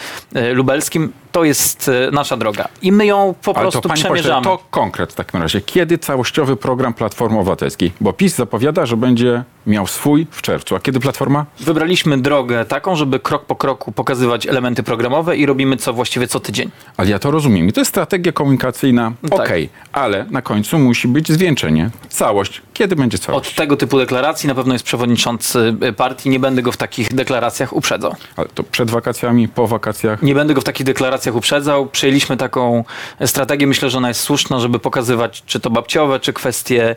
lubelskim. 0.53 1.12
To 1.32 1.44
jest 1.44 1.91
nasza 2.12 2.37
droga. 2.37 2.69
I 2.82 2.93
my 2.93 3.06
ją 3.06 3.35
po 3.43 3.56
Ale 3.56 3.64
prostu 3.64 3.81
to, 3.81 3.88
przemierzamy. 3.88 4.44
Pośle, 4.44 4.59
to 4.59 4.64
konkret 4.70 5.12
w 5.12 5.14
takim 5.14 5.43
razie. 5.43 5.61
Kiedy 5.61 5.99
całościowy 5.99 6.56
program 6.56 6.94
Platformy 6.94 7.38
Obywatelskiej? 7.38 7.93
Bo 8.00 8.12
PiS 8.12 8.35
zapowiada, 8.37 8.87
że 8.87 8.97
będzie 8.97 9.44
miał 9.67 9.87
swój 9.87 10.26
w 10.31 10.43
czerwcu. 10.43 10.76
A 10.76 10.81
kiedy 10.81 11.00
Platforma? 11.00 11.47
Wybraliśmy 11.61 12.19
drogę 12.19 12.65
taką, 12.65 12.97
żeby 12.97 13.20
krok 13.20 13.44
po 13.44 13.56
kroku 13.56 13.93
pokazywać 13.93 14.47
elementy 14.47 14.82
programowe 14.82 15.37
i 15.37 15.47
robimy 15.47 15.76
co 15.76 15.93
właściwie 15.93 16.29
co 16.29 16.41
tydzień. 16.41 16.70
Ale 16.97 17.11
ja 17.11 17.19
to 17.19 17.31
rozumiem. 17.31 17.69
I 17.69 17.73
to 17.73 17.81
jest 17.81 17.88
strategia 17.88 18.32
komunikacyjna. 18.32 19.12
tak. 19.31 19.41
Okej, 19.41 19.69
ale 19.93 20.26
na 20.31 20.43
końcu 20.43 20.79
musi 20.79 21.08
być 21.08 21.32
zwieńczenie. 21.32 21.91
Całość. 22.08 22.62
Kiedy 22.82 22.96
będzie 22.96 23.19
całość? 23.19 23.50
Od 23.50 23.55
tego 23.55 23.76
typu 23.76 23.99
deklaracji 23.99 24.49
na 24.49 24.55
pewno 24.55 24.73
jest 24.73 24.84
przewodniczący 24.84 25.75
partii. 25.96 26.31
Nie 26.31 26.40
będę 26.40 26.62
go 26.62 26.73
w 26.73 26.76
takich 26.76 27.14
deklaracjach 27.14 27.73
uprzedzał. 27.73 28.14
Ale 28.37 28.49
to 28.55 28.62
przed 28.62 28.90
wakacjami, 28.90 29.49
po 29.49 29.67
wakacjach? 29.67 30.23
Nie 30.23 30.34
będę 30.34 30.55
go 30.55 30.61
w 30.61 30.64
takich 30.64 30.87
deklaracjach 30.87 31.34
uprzedzał. 31.34 31.87
Przyjęliśmy 31.87 32.37
taką 32.37 32.84
strategię, 33.26 33.67
myślę, 33.67 33.90
że 33.90 33.99
ona 33.99 34.08
jest 34.08 34.20
słuszna, 34.20 34.61
żeby 34.61 34.79
pokazywać 34.79 35.43
czy 35.46 35.61
to 35.61 35.70
babciowe, 35.70 36.20
czy 36.20 36.32
kwestie 36.32 36.94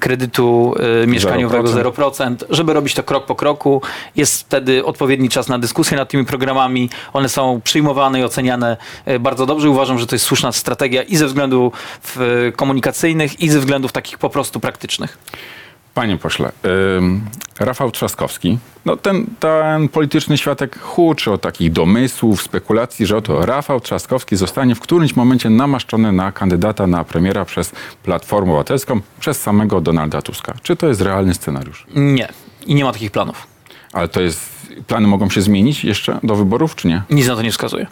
kredytu 0.00 0.74
y, 1.02 1.06
mieszkaniowego 1.06 1.68
0%. 1.68 1.92
0%, 1.92 2.36
żeby 2.50 2.72
robić 2.72 2.94
to 2.94 3.02
krok 3.02 3.26
po 3.26 3.34
kroku. 3.34 3.82
Jest 4.16 4.40
wtedy 4.40 4.84
odpowiedni 4.84 5.28
czas 5.28 5.48
na 5.48 5.58
dyskusję 5.58 5.96
nad 5.96 6.08
tymi 6.08 6.24
programami. 6.24 6.90
One 7.12 7.28
są 7.28 7.60
przyjmowane 7.64 8.20
i 8.20 8.24
oceniane 8.24 8.76
y, 9.08 9.20
bardzo 9.20 9.46
dobrze. 9.46 9.70
Uważam, 9.70 9.98
że 9.98 10.06
to 10.06 10.14
jest 10.14 10.24
słuszna 10.24 10.52
strategia 10.52 11.02
i 11.02 11.16
ze 11.16 11.26
względów 11.26 11.72
y, 12.48 12.52
komunikacyjnych, 12.52 13.40
i 13.40 13.48
ze 13.48 13.60
względów 13.60 13.92
takich 13.92 14.18
po 14.18 14.30
prostu 14.30 14.60
praktycznych. 14.66 15.18
Panie 15.94 16.16
pośle, 16.16 16.52
Rafał 17.60 17.90
Trzaskowski, 17.90 18.58
no 18.84 18.96
ten, 18.96 19.26
ten 19.40 19.88
polityczny 19.88 20.38
światek 20.38 20.78
huczy 20.80 21.32
o 21.32 21.38
takich 21.38 21.72
domysłów, 21.72 22.42
spekulacji, 22.42 23.06
że 23.06 23.16
oto 23.16 23.46
Rafał 23.46 23.80
Trzaskowski 23.80 24.36
zostanie 24.36 24.74
w 24.74 24.80
którymś 24.80 25.16
momencie 25.16 25.50
namaszczony 25.50 26.12
na 26.12 26.32
kandydata 26.32 26.86
na 26.86 27.04
premiera 27.04 27.44
przez 27.44 27.72
Platformę 28.02 28.52
Obywatelską, 28.52 29.00
przez 29.20 29.40
samego 29.40 29.80
Donalda 29.80 30.22
Tuska. 30.22 30.54
Czy 30.62 30.76
to 30.76 30.88
jest 30.88 31.00
realny 31.00 31.34
scenariusz? 31.34 31.86
Nie. 31.94 32.28
I 32.66 32.74
nie 32.74 32.84
ma 32.84 32.92
takich 32.92 33.10
planów. 33.10 33.46
Ale 33.92 34.08
to 34.08 34.20
jest, 34.20 34.40
plany 34.86 35.08
mogą 35.08 35.30
się 35.30 35.42
zmienić 35.42 35.84
jeszcze 35.84 36.20
do 36.22 36.34
wyborów, 36.34 36.74
czy 36.76 36.88
nie? 36.88 37.02
Nic 37.10 37.26
na 37.26 37.36
to 37.36 37.42
nie 37.42 37.50
wskazuje. 37.50 37.86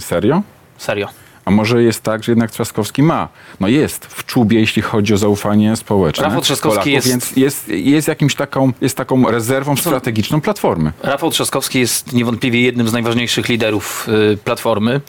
Serio? 0.00 0.42
Serio. 0.78 1.08
A 1.48 1.50
może 1.50 1.82
jest 1.82 2.02
tak, 2.02 2.24
że 2.24 2.32
jednak 2.32 2.50
Trzaskowski 2.50 3.02
ma, 3.02 3.28
no 3.60 3.68
jest 3.68 4.06
w 4.06 4.24
czubie, 4.24 4.60
jeśli 4.60 4.82
chodzi 4.82 5.14
o 5.14 5.16
zaufanie 5.16 5.76
społeczne 5.76 6.24
Rafał 6.24 6.40
Trzaskowski 6.40 6.78
Polaków, 6.90 6.92
jest- 6.92 7.08
więc 7.08 7.36
jest, 7.36 7.68
jest 7.68 8.08
jakimś 8.08 8.34
taką, 8.34 8.72
jest 8.80 8.96
taką 8.96 9.30
rezerwą 9.30 9.76
strategiczną 9.76 10.40
Platformy. 10.40 10.92
Rafał 11.02 11.30
Trzaskowski 11.30 11.78
jest 11.80 12.12
niewątpliwie 12.12 12.60
jednym 12.62 12.88
z 12.88 12.92
najważniejszych 12.92 13.48
liderów 13.48 14.08
y, 14.32 14.36
Platformy. 14.36 15.00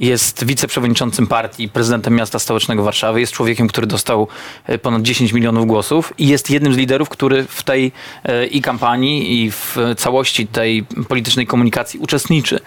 Jest 0.00 0.44
wiceprzewodniczącym 0.44 1.26
partii, 1.26 1.68
prezydentem 1.68 2.14
miasta 2.14 2.38
stołecznego 2.38 2.82
Warszawy. 2.82 3.20
Jest 3.20 3.32
człowiekiem, 3.32 3.68
który 3.68 3.86
dostał 3.86 4.28
y, 4.70 4.78
ponad 4.78 5.02
10 5.02 5.32
milionów 5.32 5.66
głosów 5.66 6.12
i 6.18 6.28
jest 6.28 6.50
jednym 6.50 6.74
z 6.74 6.76
liderów, 6.76 7.08
który 7.08 7.44
w 7.48 7.62
tej 7.62 7.92
y, 8.28 8.46
i 8.46 8.62
kampanii, 8.62 9.44
i 9.44 9.50
w 9.50 9.76
całości 9.96 10.46
tej 10.46 10.82
politycznej 11.08 11.46
komunikacji 11.46 12.00
uczestniczy. 12.00 12.60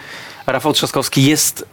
Rafał 0.47 0.73
Trzaskowski 0.73 1.23
jest 1.23 1.62
y, 1.62 1.65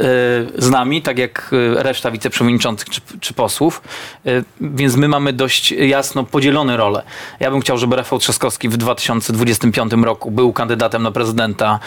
z 0.62 0.70
nami, 0.70 1.02
tak 1.02 1.18
jak 1.18 1.50
y, 1.52 1.82
reszta 1.82 2.10
wiceprzewodniczących 2.10 2.90
czy, 2.90 3.00
czy 3.20 3.34
posłów, 3.34 3.82
y, 4.26 4.44
więc 4.60 4.96
my 4.96 5.08
mamy 5.08 5.32
dość 5.32 5.72
jasno 5.72 6.24
podzielone 6.24 6.76
role. 6.76 7.02
Ja 7.40 7.50
bym 7.50 7.60
chciał, 7.60 7.78
żeby 7.78 7.96
Rafał 7.96 8.18
Trzaskowski 8.18 8.68
w 8.68 8.76
2025 8.76 9.92
roku 9.92 10.30
był 10.30 10.52
kandydatem 10.52 11.02
na 11.02 11.10
prezydenta 11.10 11.78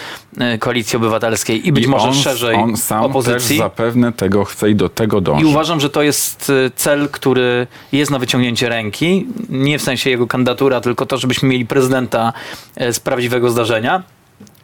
Koalicji 0.59 0.97
Obywatelskiej 0.97 1.67
i 1.67 1.71
być 1.71 1.85
I 1.85 1.87
może 1.87 2.07
on, 2.07 2.13
szerzej 2.13 2.55
on 2.55 2.77
sam 2.77 3.03
opozycji. 3.03 3.57
też 3.57 3.57
zapewne 3.57 4.13
tego 4.13 4.45
chce 4.45 4.69
i 4.69 4.75
do 4.75 4.89
tego 4.89 5.21
dąży. 5.21 5.45
I 5.45 5.49
uważam, 5.49 5.79
że 5.79 5.89
to 5.89 6.01
jest 6.01 6.51
cel, 6.75 7.09
który 7.09 7.67
jest 7.91 8.11
na 8.11 8.19
wyciągnięcie 8.19 8.69
ręki. 8.69 9.27
Nie 9.49 9.79
w 9.79 9.81
sensie 9.81 10.09
jego 10.09 10.27
kandydatura, 10.27 10.81
tylko 10.81 11.05
to, 11.05 11.17
żebyśmy 11.17 11.49
mieli 11.49 11.65
prezydenta 11.65 12.33
z 12.91 12.99
prawdziwego 12.99 13.49
zdarzenia. 13.49 14.03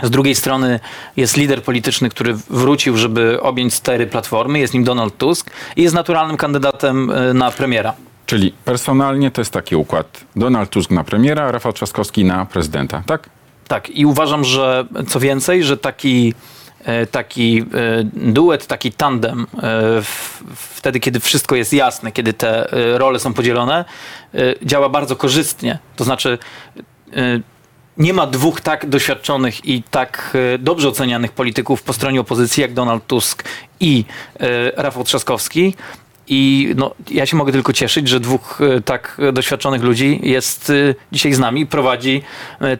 Z 0.03 0.09
drugiej 0.09 0.35
strony 0.35 0.79
jest 1.17 1.37
lider 1.37 1.63
polityczny, 1.63 2.09
który 2.09 2.33
wrócił, 2.33 2.97
żeby 2.97 3.41
objąć 3.41 3.73
stery 3.73 4.07
platformy. 4.07 4.59
Jest 4.59 4.73
nim 4.73 4.83
Donald 4.83 5.17
Tusk 5.17 5.49
i 5.75 5.83
jest 5.83 5.95
naturalnym 5.95 6.37
kandydatem 6.37 7.09
y, 7.09 7.33
na 7.33 7.51
premiera. 7.51 7.93
Czyli 8.25 8.53
personalnie 8.65 9.31
to 9.31 9.41
jest 9.41 9.51
taki 9.53 9.75
układ. 9.75 10.21
Donald 10.35 10.69
Tusk 10.69 10.91
na 10.91 11.03
premiera, 11.03 11.51
Rafał 11.51 11.73
Trzaskowski 11.73 12.25
na 12.25 12.45
prezydenta, 12.45 13.03
tak? 13.05 13.29
Tak, 13.67 13.89
i 13.89 14.05
uważam, 14.05 14.43
że 14.43 14.85
co 15.07 15.19
więcej, 15.19 15.63
że 15.63 15.77
taki, 15.77 16.33
e, 16.85 17.05
taki 17.05 17.57
e, 17.59 17.63
duet, 18.13 18.67
taki 18.67 18.91
tandem, 18.91 19.41
e, 19.41 20.01
w- 20.01 20.43
wtedy, 20.55 20.99
kiedy 20.99 21.19
wszystko 21.19 21.55
jest 21.55 21.73
jasne, 21.73 22.11
kiedy 22.11 22.33
te 22.33 22.71
e, 22.73 22.97
role 22.97 23.19
są 23.19 23.33
podzielone, 23.33 23.85
e, 24.33 24.37
działa 24.65 24.89
bardzo 24.89 25.15
korzystnie. 25.15 25.79
To 25.95 26.03
znaczy, 26.03 26.37
e, 27.13 27.39
nie 27.99 28.13
ma 28.13 28.27
dwóch 28.27 28.61
tak 28.61 28.89
doświadczonych 28.89 29.65
i 29.65 29.83
tak 29.83 30.37
e, 30.53 30.57
dobrze 30.57 30.89
ocenianych 30.89 31.31
polityków 31.31 31.83
po 31.83 31.93
stronie 31.93 32.21
opozycji 32.21 32.61
jak 32.61 32.73
Donald 32.73 33.07
Tusk 33.07 33.43
i 33.79 34.05
e, 34.39 34.71
Rafał 34.83 35.03
Trzaskowski. 35.03 35.73
I 36.31 36.73
no, 36.77 36.95
ja 37.11 37.25
się 37.25 37.37
mogę 37.37 37.51
tylko 37.51 37.73
cieszyć, 37.73 38.07
że 38.07 38.19
dwóch 38.19 38.61
e, 38.61 38.81
tak 38.81 39.17
doświadczonych 39.33 39.83
ludzi 39.83 40.19
jest 40.23 40.71
dzisiaj 41.11 41.33
z 41.33 41.39
nami, 41.39 41.65
prowadzi 41.65 42.21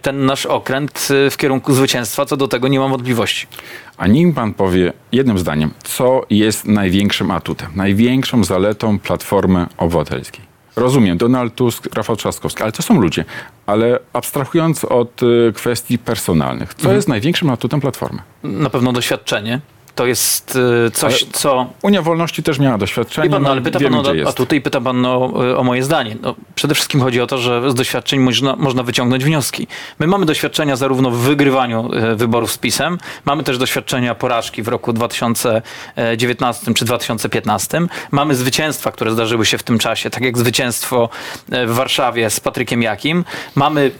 ten 0.01 0.25
nasz 0.25 0.45
okręt 0.45 1.07
w 1.31 1.37
kierunku 1.37 1.73
zwycięstwa. 1.73 2.25
Co 2.25 2.37
do 2.37 2.47
tego 2.47 2.67
nie 2.67 2.79
mam 2.79 2.91
wątpliwości. 2.91 3.47
A 3.97 4.07
nim 4.07 4.33
pan 4.33 4.53
powie 4.53 4.93
jednym 5.11 5.39
zdaniem, 5.39 5.71
co 5.83 6.25
jest 6.29 6.65
największym 6.65 7.31
atutem, 7.31 7.69
największą 7.75 8.43
zaletą 8.43 8.99
Platformy 8.99 9.65
Obywatelskiej. 9.77 10.48
Rozumiem, 10.75 11.17
Donald 11.17 11.55
Tusk, 11.55 11.95
Rafał 11.95 12.15
Trzaskowski, 12.15 12.63
ale 12.63 12.71
to 12.71 12.83
są 12.83 13.01
ludzie. 13.01 13.25
Ale 13.65 13.99
abstrahując 14.13 14.85
od 14.85 15.23
y, 15.23 15.53
kwestii 15.55 15.97
personalnych, 15.97 16.73
co 16.73 16.93
jest 16.93 17.07
największym 17.07 17.49
atutem 17.49 17.81
Platformy? 17.81 18.19
Na 18.43 18.69
pewno 18.69 18.91
doświadczenie. 18.91 19.59
To 19.99 20.05
jest 20.05 20.57
e, 20.87 20.91
coś, 20.91 21.23
Ale- 21.23 21.31
co 21.31 21.67
Unia 21.81 22.01
Wolności 22.01 22.43
też 22.43 22.59
miała 22.59 22.77
doświadczenie. 22.77 23.29
Wie 23.29 23.33
pan, 23.33 23.43
no, 23.43 23.49
ale 23.49 23.59
no, 23.59 23.65
pyta 23.65 23.79
wiemy, 23.79 24.03
pan 24.03 24.25
o 24.25 24.29
atuty 24.29 24.55
i 24.55 24.61
pyta 24.61 24.81
pan 24.81 25.05
o, 25.05 25.33
o 25.57 25.63
moje 25.63 25.83
zdanie. 25.83 26.15
No, 26.21 26.35
przede 26.55 26.75
wszystkim 26.75 27.01
chodzi 27.01 27.21
o 27.21 27.27
to, 27.27 27.37
że 27.37 27.71
z 27.71 27.75
doświadczeń 27.75 28.19
można, 28.19 28.55
można 28.55 28.83
wyciągnąć 28.83 29.23
wnioski. 29.23 29.67
My 29.99 30.07
mamy 30.07 30.25
doświadczenia 30.25 30.75
zarówno 30.75 31.11
w 31.11 31.17
wygrywaniu 31.17 31.89
e, 31.93 32.15
wyborów 32.15 32.51
z 32.51 32.57
PiSem, 32.57 32.97
mamy 33.25 33.43
też 33.43 33.57
doświadczenia 33.57 34.15
porażki 34.15 34.63
w 34.63 34.67
roku 34.67 34.93
2019 34.93 36.73
czy 36.73 36.85
2015. 36.85 37.81
Mamy 38.11 38.35
zwycięstwa, 38.35 38.91
które 38.91 39.11
zdarzyły 39.11 39.45
się 39.45 39.57
w 39.57 39.63
tym 39.63 39.79
czasie, 39.79 40.09
tak 40.09 40.23
jak 40.23 40.37
zwycięstwo 40.37 41.09
e, 41.51 41.67
w 41.67 41.73
Warszawie 41.73 42.29
z 42.29 42.39
Patrykiem 42.39 42.81
Jakim. 42.81 43.25
Mamy 43.55 43.91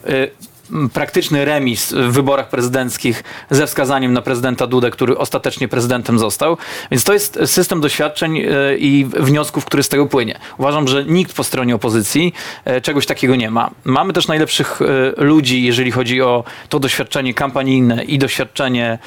praktyczny 0.93 1.45
remis 1.45 1.93
w 1.93 2.11
wyborach 2.11 2.49
prezydenckich 2.49 3.23
ze 3.49 3.67
wskazaniem 3.67 4.13
na 4.13 4.21
prezydenta 4.21 4.67
Dudę, 4.67 4.91
który 4.91 5.17
ostatecznie 5.17 5.67
prezydentem 5.67 6.19
został. 6.19 6.57
Więc 6.91 7.03
to 7.03 7.13
jest 7.13 7.39
system 7.45 7.81
doświadczeń 7.81 8.37
e, 8.37 8.77
i 8.77 9.05
wniosków, 9.05 9.65
który 9.65 9.83
z 9.83 9.89
tego 9.89 10.05
płynie. 10.05 10.39
Uważam, 10.57 10.87
że 10.87 11.05
nikt 11.05 11.33
po 11.33 11.43
stronie 11.43 11.75
opozycji 11.75 12.33
e, 12.65 12.81
czegoś 12.81 13.05
takiego 13.05 13.35
nie 13.35 13.51
ma. 13.51 13.71
Mamy 13.83 14.13
też 14.13 14.27
najlepszych 14.27 14.79
e, 14.81 15.23
ludzi, 15.23 15.63
jeżeli 15.63 15.91
chodzi 15.91 16.21
o 16.21 16.43
to 16.69 16.79
doświadczenie 16.79 17.33
kampanijne 17.33 18.03
i 18.03 18.17
doświadczenie, 18.17 18.99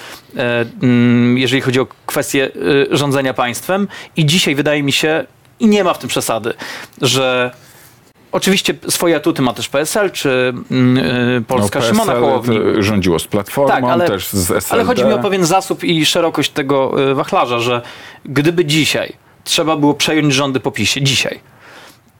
jeżeli 1.34 1.62
chodzi 1.62 1.80
o 1.80 1.86
kwestie 2.06 2.50
rządzenia 2.90 3.34
państwem. 3.34 3.88
I 4.16 4.26
dzisiaj 4.26 4.54
wydaje 4.54 4.82
mi 4.82 4.92
się, 4.92 5.26
i 5.60 5.66
nie 5.66 5.84
ma 5.84 5.94
w 5.94 5.98
tym 5.98 6.08
przesady, 6.08 6.54
że 7.02 7.50
Oczywiście 8.32 8.74
swoje 8.88 9.16
atuty 9.16 9.42
ma 9.42 9.52
też 9.52 9.68
PSL 9.68 10.10
czy 10.10 10.52
mm, 10.70 10.98
y, 11.38 11.44
Polska 11.48 11.78
no, 11.78 11.84
Szymona 11.84 12.12
PSL 12.12 12.20
Hołowni. 12.24 12.56
to 12.56 12.82
rządziło 12.82 13.18
z 13.18 13.26
Platformą, 13.26 13.74
Tak, 13.74 13.84
ale- 13.84 14.06
też 14.06 14.28
z 14.28 14.50
SLD. 14.50 14.66
Ale 14.70 14.84
chodzi 14.84 15.04
mi 15.04 15.12
o 15.12 15.18
pewien 15.18 15.44
zasób 15.44 15.84
i 15.84 16.06
szerokość 16.06 16.50
tego 16.50 17.10
y, 17.10 17.14
wachlarza, 17.14 17.60
że 17.60 17.82
gdyby 18.24 18.64
dzisiaj 18.64 19.12
trzeba 19.44 19.76
było 19.76 19.94
przejąć 19.94 20.34
rządy 20.34 20.60
po 20.60 20.70
PiSie, 20.70 21.02
dzisiaj, 21.02 21.40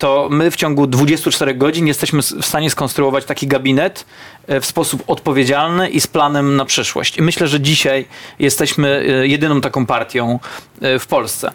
to 0.02 0.28
my 0.30 0.50
w 0.50 0.56
ciągu 0.56 0.86
24 0.86 1.54
godzin 1.54 1.86
jesteśmy 1.86 2.22
w 2.22 2.46
stanie 2.46 2.70
skonstruować 2.70 3.24
taki 3.24 3.46
gabinet 3.46 4.06
e, 4.46 4.60
w 4.60 4.66
sposób 4.66 5.02
odpowiedzialny 5.06 5.88
i 5.88 6.00
z 6.00 6.06
planem 6.06 6.56
na 6.56 6.64
przyszłość. 6.64 7.18
I 7.18 7.22
myślę, 7.22 7.48
że 7.48 7.60
dzisiaj 7.60 8.06
jesteśmy 8.38 8.88
e, 8.88 9.26
jedyną 9.26 9.60
taką 9.60 9.86
partią 9.86 10.38
e, 10.80 10.98
w 10.98 11.06
Polsce, 11.06 11.52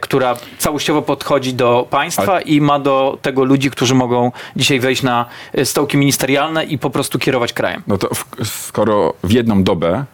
która 0.00 0.36
całościowo 0.58 1.02
podchodzi 1.02 1.54
do 1.54 1.86
państwa 1.90 2.40
i 2.40 2.60
ma 2.60 2.78
do 2.78 3.18
tego 3.22 3.44
ludzi, 3.44 3.70
którzy 3.70 3.94
mogą 3.94 4.32
dzisiaj 4.56 4.80
wejść 4.80 5.02
na 5.02 5.26
stołki 5.64 5.96
ministerialne 5.96 6.64
i 6.64 6.78
po 6.78 6.90
prostu 6.90 7.18
kierować 7.18 7.52
krajem. 7.52 7.82
No 7.86 7.98
to 7.98 8.08
w, 8.14 8.48
skoro 8.48 9.14
w 9.24 9.32
jedną 9.32 9.62
dobę 9.62 10.04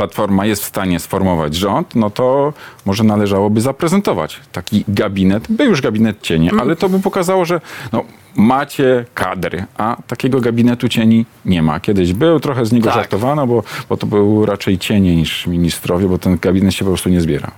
Platforma 0.00 0.46
jest 0.46 0.62
w 0.62 0.66
stanie 0.66 1.00
sformować 1.00 1.54
rząd, 1.54 1.94
no 1.94 2.10
to 2.10 2.52
może 2.86 3.04
należałoby 3.04 3.60
zaprezentować 3.60 4.40
taki 4.52 4.84
gabinet. 4.88 5.46
Był 5.48 5.66
już 5.66 5.80
gabinet 5.80 6.22
cieni, 6.22 6.48
Mm. 6.48 6.60
ale 6.60 6.76
to 6.76 6.88
by 6.88 7.00
pokazało, 7.00 7.44
że 7.44 7.60
no, 7.92 8.04
macie 8.36 9.04
kadry, 9.14 9.64
a 9.76 9.96
takiego 10.06 10.40
gabinetu 10.40 10.88
cieni 10.88 11.26
nie 11.44 11.62
ma. 11.62 11.80
Kiedyś 11.80 12.12
był, 12.12 12.40
trochę 12.40 12.66
z 12.66 12.72
niego 12.72 12.86
Tak. 12.86 12.94
żartowano, 12.94 13.46
bo, 13.46 13.62
bo 13.88 13.96
to 13.96 14.06
był 14.06 14.46
raczej 14.46 14.78
cienie 14.78 15.16
niż 15.16 15.46
ministrowie, 15.46 16.08
bo 16.08 16.18
ten 16.18 16.38
gabinet 16.40 16.74
się 16.74 16.84
po 16.84 16.90
prostu 16.90 17.08
nie 17.08 17.20
zbiera. 17.20 17.50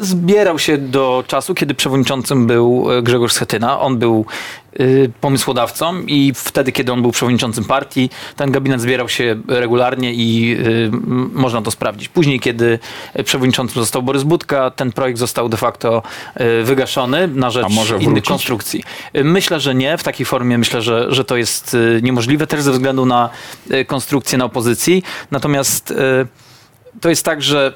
Zbierał 0.00 0.58
się 0.58 0.78
do 0.78 1.24
czasu, 1.26 1.54
kiedy 1.54 1.74
przewodniczącym 1.74 2.46
był 2.46 2.92
e, 2.92 3.02
Grzegorz 3.02 3.32
Schetyna. 3.32 3.80
On 3.80 3.98
był 3.98 4.26
y, 4.80 5.12
pomysłodawcą 5.20 6.02
i 6.06 6.32
wtedy, 6.36 6.72
kiedy 6.72 6.92
on 6.92 7.02
był 7.02 7.10
przewodniczącym 7.10 7.64
partii, 7.64 8.10
ten 8.36 8.50
gabinet 8.50 8.80
zbierał 8.80 9.08
się 9.08 9.36
regularnie 9.48 10.12
i 10.14 10.56
m, 10.92 11.30
można 11.34 11.62
to 11.62 11.70
sprawdzić. 11.70 12.08
Później, 12.08 12.40
kiedy 12.40 12.78
przewodniczącym 13.24 13.74
został 13.74 14.02
Borys 14.02 14.22
Budka, 14.22 14.70
ten 14.70 14.92
projekt 14.92 15.18
został 15.18 15.48
de 15.48 15.56
facto 15.56 16.02
wygaszony 16.64 17.28
na 17.28 17.50
rzecz 17.50 17.70
innych 17.70 18.02
wrócić? 18.02 18.28
konstrukcji. 18.28 18.84
Myślę, 19.24 19.60
że 19.60 19.74
nie. 19.74 19.98
W 19.98 20.02
takiej 20.02 20.26
formie 20.26 20.58
myślę, 20.58 20.82
że, 20.82 21.14
że 21.14 21.24
to 21.24 21.36
jest 21.36 21.76
niemożliwe, 22.02 22.46
też 22.46 22.62
ze 22.62 22.72
względu 22.72 23.06
na 23.06 23.30
konstrukcję 23.86 24.38
na 24.38 24.44
opozycji. 24.44 25.02
Natomiast 25.30 25.94
to 27.00 27.08
jest 27.08 27.24
tak, 27.24 27.42
że 27.42 27.74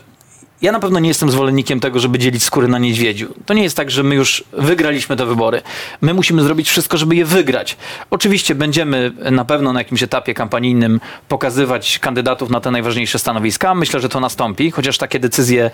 ja 0.64 0.72
na 0.72 0.80
pewno 0.80 1.00
nie 1.00 1.08
jestem 1.08 1.30
zwolennikiem 1.30 1.80
tego, 1.80 2.00
żeby 2.00 2.18
dzielić 2.18 2.42
skóry 2.42 2.68
na 2.68 2.78
niedźwiedziu. 2.78 3.34
To 3.46 3.54
nie 3.54 3.62
jest 3.62 3.76
tak, 3.76 3.90
że 3.90 4.02
my 4.02 4.14
już 4.14 4.44
wygraliśmy 4.52 5.16
te 5.16 5.26
wybory. 5.26 5.62
My 6.00 6.14
musimy 6.14 6.42
zrobić 6.42 6.70
wszystko, 6.70 6.96
żeby 6.98 7.16
je 7.16 7.24
wygrać. 7.24 7.76
Oczywiście 8.10 8.54
będziemy 8.54 9.12
na 9.30 9.44
pewno 9.44 9.72
na 9.72 9.80
jakimś 9.80 10.02
etapie 10.02 10.34
kampanijnym 10.34 11.00
pokazywać 11.28 11.98
kandydatów 11.98 12.50
na 12.50 12.60
te 12.60 12.70
najważniejsze 12.70 13.18
stanowiska. 13.18 13.74
Myślę, 13.74 14.00
że 14.00 14.08
to 14.08 14.20
nastąpi, 14.20 14.70
chociaż 14.70 14.98
takie 14.98 15.18
decyzje 15.20 15.70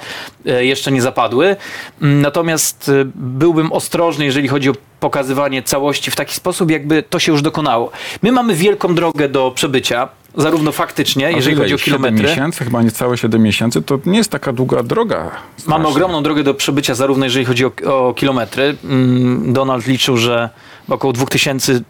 e, 0.47 0.64
jeszcze 0.64 0.92
nie 0.92 1.02
zapadły. 1.02 1.56
Mm, 2.02 2.20
Natomiast 2.23 2.88
e, 2.88 3.04
byłbym 3.14 3.73
ostrożny, 3.73 4.25
jeżeli 4.25 4.49
chodzi 4.49 4.70
o 4.70 4.73
pokazywanie 5.00 5.62
całości 5.62 6.11
w 6.11 6.16
taki 6.16 6.35
sposób, 6.35 6.70
jakby 6.70 7.02
to 7.02 7.18
się 7.18 7.32
już 7.32 7.42
dokonało. 7.42 7.90
My 8.23 8.32
mamy 8.32 8.54
wielką 8.54 8.94
drogę 8.94 9.28
do 9.28 9.50
przebycia, 9.54 10.09
zarówno 10.37 10.72
faktycznie, 10.72 11.26
A 11.26 11.30
jeżeli 11.30 11.56
chodzi 11.56 11.75
o 11.75 11.78
kilometry. 11.78 12.28
miesięcy, 12.28 12.64
chyba 12.64 12.82
niecałe 12.82 13.16
7 13.18 13.42
miesięcy, 13.42 13.82
to 13.82 13.99
nie 14.06 14.18
jest 14.18 14.30
taka 14.30 14.52
długa 14.52 14.82
droga. 14.82 15.18
Mamy 15.20 15.34
strasznie. 15.58 15.88
ogromną 15.88 16.22
drogę 16.22 16.42
do 16.42 16.54
przebycia, 16.54 16.94
zarówno 16.94 17.25
jeżeli 17.25 17.44
chodzi 17.44 17.64
o, 17.64 17.70
o 18.08 18.14
kilometry. 18.14 18.76
Mm, 18.84 19.52
Donald 19.52 19.87
liczył, 19.87 20.16
że 20.16 20.50
około 20.88 21.12
2000 21.12 21.80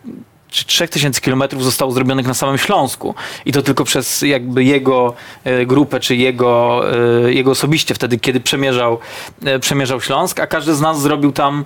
czy 0.51 0.65
3000 0.65 1.21
kilometrów 1.21 1.65
zostało 1.65 1.93
zrobionych 1.93 2.27
na 2.27 2.35
samym 2.35 2.59
Śląsku. 2.59 3.15
I 3.45 3.53
to 3.53 3.63
tylko 3.63 3.85
przez 3.85 4.23
jakby 4.23 4.65
jego 4.65 5.15
e, 5.45 5.67
grupę, 5.67 6.01
czy 6.01 6.17
jego, 6.17 6.83
e, 7.27 7.33
jego 7.33 7.51
osobiście 7.51 7.95
wtedy, 7.95 8.19
kiedy 8.19 8.41
przemierzał, 8.41 8.99
e, 9.45 9.59
przemierzał 9.59 10.01
Śląsk, 10.01 10.41
a 10.41 10.47
każdy 10.47 10.75
z 10.75 10.81
nas 10.81 11.01
zrobił 11.01 11.33
tam 11.33 11.65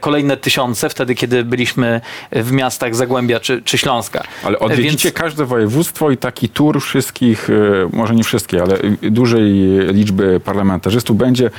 kolejne 0.00 0.36
tysiące, 0.36 0.88
wtedy, 0.88 1.14
kiedy 1.14 1.44
byliśmy 1.44 2.00
w 2.32 2.52
miastach 2.52 2.94
Zagłębia 2.94 3.40
czy, 3.40 3.62
czy 3.62 3.78
Śląska. 3.78 4.24
Ale 4.44 4.58
odwiedzicie 4.58 5.08
Więc 5.08 5.18
każde 5.18 5.44
województwo 5.44 6.10
i 6.10 6.16
taki 6.16 6.48
tur 6.48 6.80
wszystkich, 6.82 7.48
może 7.92 8.14
nie 8.14 8.24
wszystkie, 8.24 8.62
ale 8.62 8.78
dużej 9.02 9.52
liczby 9.92 10.40
parlamentarzystów 10.40 11.16
będzie 11.16 11.50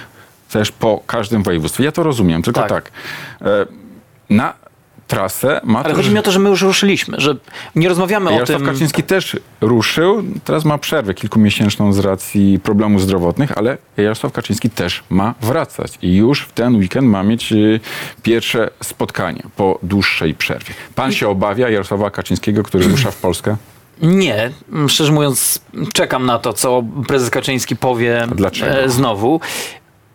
też 0.51 0.71
po 0.71 1.03
każdym 1.07 1.43
województwie. 1.43 1.83
Ja 1.83 1.91
to 1.91 2.03
rozumiem, 2.03 2.41
tylko 2.41 2.61
Tak. 2.61 2.69
tak. 2.69 2.91
Na 4.29 4.53
trasę 5.07 5.61
ma 5.63 5.79
ale 5.79 5.87
też- 5.87 5.95
chodzi 5.97 6.11
mi 6.11 6.19
o 6.19 6.21
to, 6.21 6.31
że 6.31 6.39
my 6.39 6.49
już 6.49 6.61
ruszyliśmy, 6.61 7.17
że 7.19 7.35
nie 7.75 7.89
rozmawiamy 7.89 8.29
o 8.29 8.33
Jarosław 8.33 8.57
tym... 8.57 8.67
Kaczyński 8.67 9.03
też 9.03 9.37
ruszył, 9.61 10.23
teraz 10.43 10.65
ma 10.65 10.77
przerwę 10.77 11.13
kilkumiesięczną 11.13 11.93
z 11.93 11.99
racji 11.99 12.59
problemów 12.63 13.01
zdrowotnych, 13.01 13.57
ale 13.57 13.77
Jarosław 13.97 14.33
Kaczyński 14.33 14.69
też 14.69 15.03
ma 15.09 15.33
wracać 15.41 15.97
i 16.01 16.15
już 16.15 16.41
w 16.41 16.51
ten 16.51 16.75
weekend 16.75 17.07
ma 17.07 17.23
mieć 17.23 17.51
e, 17.51 17.55
pierwsze 18.23 18.69
spotkanie 18.83 19.43
po 19.55 19.79
dłuższej 19.83 20.33
przerwie. 20.33 20.73
Pan 20.95 21.11
się 21.11 21.29
obawia 21.29 21.69
Jarosława 21.69 22.09
Kaczyńskiego, 22.11 22.63
który 22.63 22.87
rusza 22.87 23.11
w 23.11 23.17
Polskę? 23.17 23.55
Nie, 24.01 24.51
szczerze 24.87 25.11
mówiąc, 25.11 25.61
czekam 25.93 26.25
na 26.25 26.39
to, 26.39 26.53
co 26.53 26.83
prezes 27.07 27.29
Kaczyński 27.29 27.75
powie 27.75 28.27
dlaczego? 28.35 28.71
e, 28.71 28.89
znowu. 28.89 29.39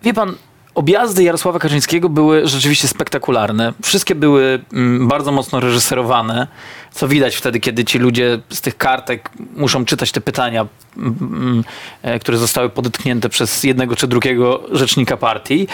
Wie 0.03 0.15
pan, 0.15 0.35
Objazdy 0.75 1.23
Jarosława 1.23 1.59
Kaczyńskiego 1.59 2.09
były 2.09 2.49
rzeczywiście 2.49 2.89
spektakularne. 2.89 3.73
Wszystkie 3.83 4.15
były 4.15 4.61
mm, 4.73 5.09
bardzo 5.09 5.33
mocno 5.33 5.61
reżyserowane, 5.61 6.47
co 6.93 7.09
widać 7.09 7.37
wtedy, 7.37 7.61
kiedy 7.61 7.85
ci 7.85 7.99
ludzie 7.99 8.41
z 8.51 8.61
tych 8.61 8.77
kartek 8.77 9.31
muszą 9.57 9.85
czytać 9.85 10.13
te 10.13 10.21
pytania, 10.21 10.67
mm, 10.97 11.17
mm, 11.21 11.65
e, 12.03 12.19
które 12.19 12.39
zostały 12.39 12.69
podytknięte 12.69 13.29
przez 13.29 13.65
jednego 13.65 13.97
czy 13.97 14.07
drugiego 14.07 14.63
rzecznika 14.73 15.17
partii. 15.17 15.67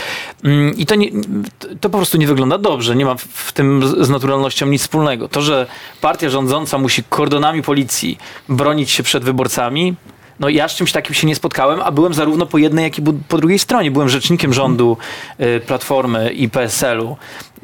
I 0.76 0.86
to, 0.86 0.94
nie, 0.94 1.10
to 1.80 1.90
po 1.90 1.98
prostu 1.98 2.18
nie 2.18 2.26
wygląda 2.26 2.58
dobrze. 2.58 2.96
Nie 2.96 3.04
ma 3.04 3.14
w 3.14 3.52
tym 3.52 3.82
z 4.04 4.10
naturalnością 4.10 4.66
nic 4.66 4.82
wspólnego. 4.82 5.28
To, 5.28 5.42
że 5.42 5.66
partia 6.00 6.30
rządząca 6.30 6.78
musi 6.78 7.02
kordonami 7.04 7.62
policji 7.62 8.18
bronić 8.48 8.90
się 8.90 9.02
przed 9.02 9.24
wyborcami, 9.24 9.94
no 10.40 10.48
ja 10.48 10.68
z 10.68 10.74
czymś 10.74 10.92
takim 10.92 11.14
się 11.14 11.26
nie 11.26 11.36
spotkałem, 11.36 11.80
a 11.80 11.90
byłem 11.90 12.14
zarówno 12.14 12.46
po 12.46 12.58
jednej, 12.58 12.82
jak 12.82 12.98
i 12.98 13.02
po 13.28 13.38
drugiej 13.38 13.58
stronie. 13.58 13.90
Byłem 13.90 14.08
rzecznikiem 14.08 14.54
rządu 14.54 14.96
y, 15.40 15.60
Platformy 15.60 16.32
i 16.32 16.48
PSL-u 16.48 17.16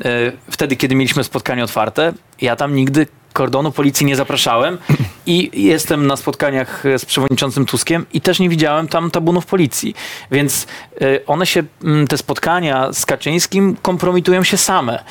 y, 0.04 0.32
wtedy, 0.50 0.76
kiedy 0.76 0.94
mieliśmy 0.94 1.24
spotkanie 1.24 1.64
otwarte. 1.64 2.12
Ja 2.40 2.56
tam 2.56 2.74
nigdy 2.74 3.06
kordonu 3.32 3.72
policji 3.72 4.06
nie 4.06 4.16
zapraszałem 4.16 4.78
i 5.26 5.50
jestem 5.54 6.06
na 6.06 6.16
spotkaniach 6.16 6.86
y, 6.86 6.98
z 6.98 7.04
przewodniczącym 7.04 7.66
Tuskiem 7.66 8.06
i 8.12 8.20
też 8.20 8.40
nie 8.40 8.48
widziałem 8.48 8.88
tam 8.88 9.10
tabunów 9.10 9.46
policji. 9.46 9.94
Więc 10.30 10.66
y, 11.02 11.26
one 11.26 11.46
się, 11.46 11.62
mm, 11.84 12.06
te 12.06 12.18
spotkania 12.18 12.92
z 12.92 13.06
Kaczyńskim 13.06 13.76
kompromitują 13.82 14.42
się 14.42 14.56
same. 14.56 15.04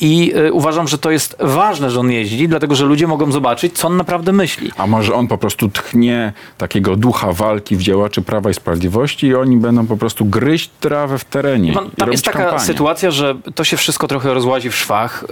I 0.00 0.32
y, 0.36 0.52
uważam, 0.52 0.88
że 0.88 0.98
to 0.98 1.10
jest 1.10 1.36
ważne, 1.40 1.90
że 1.90 2.00
on 2.00 2.10
jeździ, 2.10 2.48
dlatego 2.48 2.74
że 2.74 2.84
ludzie 2.86 3.06
mogą 3.06 3.32
zobaczyć, 3.32 3.78
co 3.78 3.88
on 3.88 3.96
naprawdę 3.96 4.32
myśli. 4.32 4.70
A 4.76 4.86
może 4.86 5.14
on 5.14 5.28
po 5.28 5.38
prostu 5.38 5.68
tchnie 5.68 6.32
takiego 6.58 6.96
ducha 6.96 7.32
walki 7.32 7.76
w 7.76 7.82
działaczy 7.82 8.22
Prawa 8.22 8.50
i 8.50 8.54
Sprawiedliwości 8.54 9.26
i 9.26 9.34
oni 9.34 9.56
będą 9.56 9.86
po 9.86 9.96
prostu 9.96 10.24
gryźć 10.24 10.70
trawę 10.80 11.18
w 11.18 11.24
terenie. 11.24 11.72
Pan, 11.72 11.84
No, 11.84 11.90
tam 11.96 12.12
jest 12.12 12.24
taka 12.24 12.38
kampanię. 12.38 12.60
sytuacja, 12.60 13.10
że 13.10 13.34
to 13.54 13.64
się 13.64 13.76
wszystko 13.76 14.08
trochę 14.08 14.34
rozłazi 14.34 14.70
w 14.70 14.76
szwach. 14.76 15.24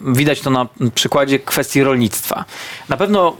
Yy, 0.00 0.14
Widać 0.14 0.40
to 0.40 0.50
na 0.50 0.66
przykładzie 0.94 1.38
kwestii 1.38 1.82
rolnictwa. 1.82 2.44
Na 2.88 2.96
pewno 2.96 3.36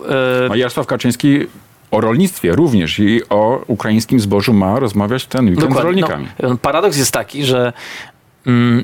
A 0.51 0.57
Jarosław 0.57 0.87
Kaczyński 0.87 1.47
o 1.91 2.01
rolnictwie 2.01 2.53
również 2.53 2.99
i 2.99 3.21
o 3.31 3.61
ukraińskim 3.67 4.21
zbożu 4.21 4.53
ma 4.53 4.79
rozmawiać 4.79 5.27
ten 5.27 5.45
weekend 5.45 5.65
z 5.65 5.69
Dokładnie. 5.69 5.91
rolnikami. 6.03 6.27
No, 6.43 6.57
paradoks 6.57 6.97
jest 6.99 7.13
taki, 7.13 7.45
że 7.45 7.73
mm, 8.47 8.83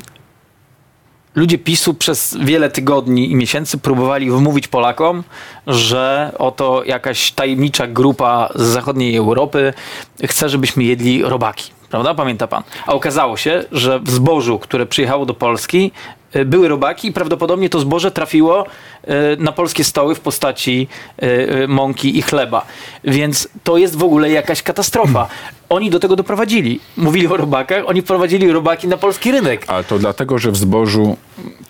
ludzie 1.35 1.59
PiSu 1.59 1.95
przez 1.95 2.37
wiele 2.41 2.71
tygodni 2.71 3.31
i 3.31 3.37
miesięcy 3.37 3.79
próbowali 3.79 4.31
wmówić 4.31 4.69
Polakom, 4.69 5.25
że 5.67 6.33
oto 6.39 6.83
jakaś 6.87 7.33
tajemnicza 7.33 7.87
grupa 7.87 8.49
z 8.55 8.63
zachodniej 8.63 9.17
Europy 9.17 9.73
chce, 10.25 10.49
żebyśmy 10.49 10.85
jedli 10.85 11.23
robaki. 11.23 11.73
Prawda? 11.91 12.15
Pamięta 12.15 12.47
pan? 12.47 12.63
A 12.87 12.93
okazało 12.93 13.37
się, 13.37 13.65
że 13.73 14.01
w 14.01 14.11
zbożu, 14.11 14.59
które 14.59 14.87
przyjechało 14.87 15.27
do 15.27 15.35
Polski, 15.35 15.93
y, 16.37 16.45
były 16.45 16.69
robaki 16.69 17.09
i 17.09 17.13
prawdopodobnie 17.13 17.69
to 17.69 17.81
zboże 17.81 18.11
trafiło 18.11 18.67
na 19.39 19.53
polskie 19.53 19.85
stoły 19.85 20.15
w 20.15 20.21
postaci 20.21 20.89
y, 21.23 21.27
y, 21.63 21.69
mąki 21.69 22.19
i 22.19 22.23
chleba. 22.23 22.67
Więc 23.05 23.49
to 23.65 23.77
jest 23.77 23.97
w 23.97 24.03
ogóle 24.05 24.31
jakaś 24.31 24.63
katastrofa. 24.63 25.27
Oni 25.69 25.91
do 25.91 25.99
tego 26.01 26.17
doprowadzili. 26.17 26.81
Mówili 26.97 27.27
o 27.27 27.37
robakach, 27.37 27.83
oni 27.87 28.03
wprowadzili 28.03 28.53
robaki 28.53 28.89
na 28.89 28.97
polski 28.97 29.33
rynek. 29.33 29.65
Ale 29.67 29.85
to 29.85 29.99
dlatego, 29.99 30.39
że 30.39 30.51
w 30.51 30.57
zbożu 30.57 31.17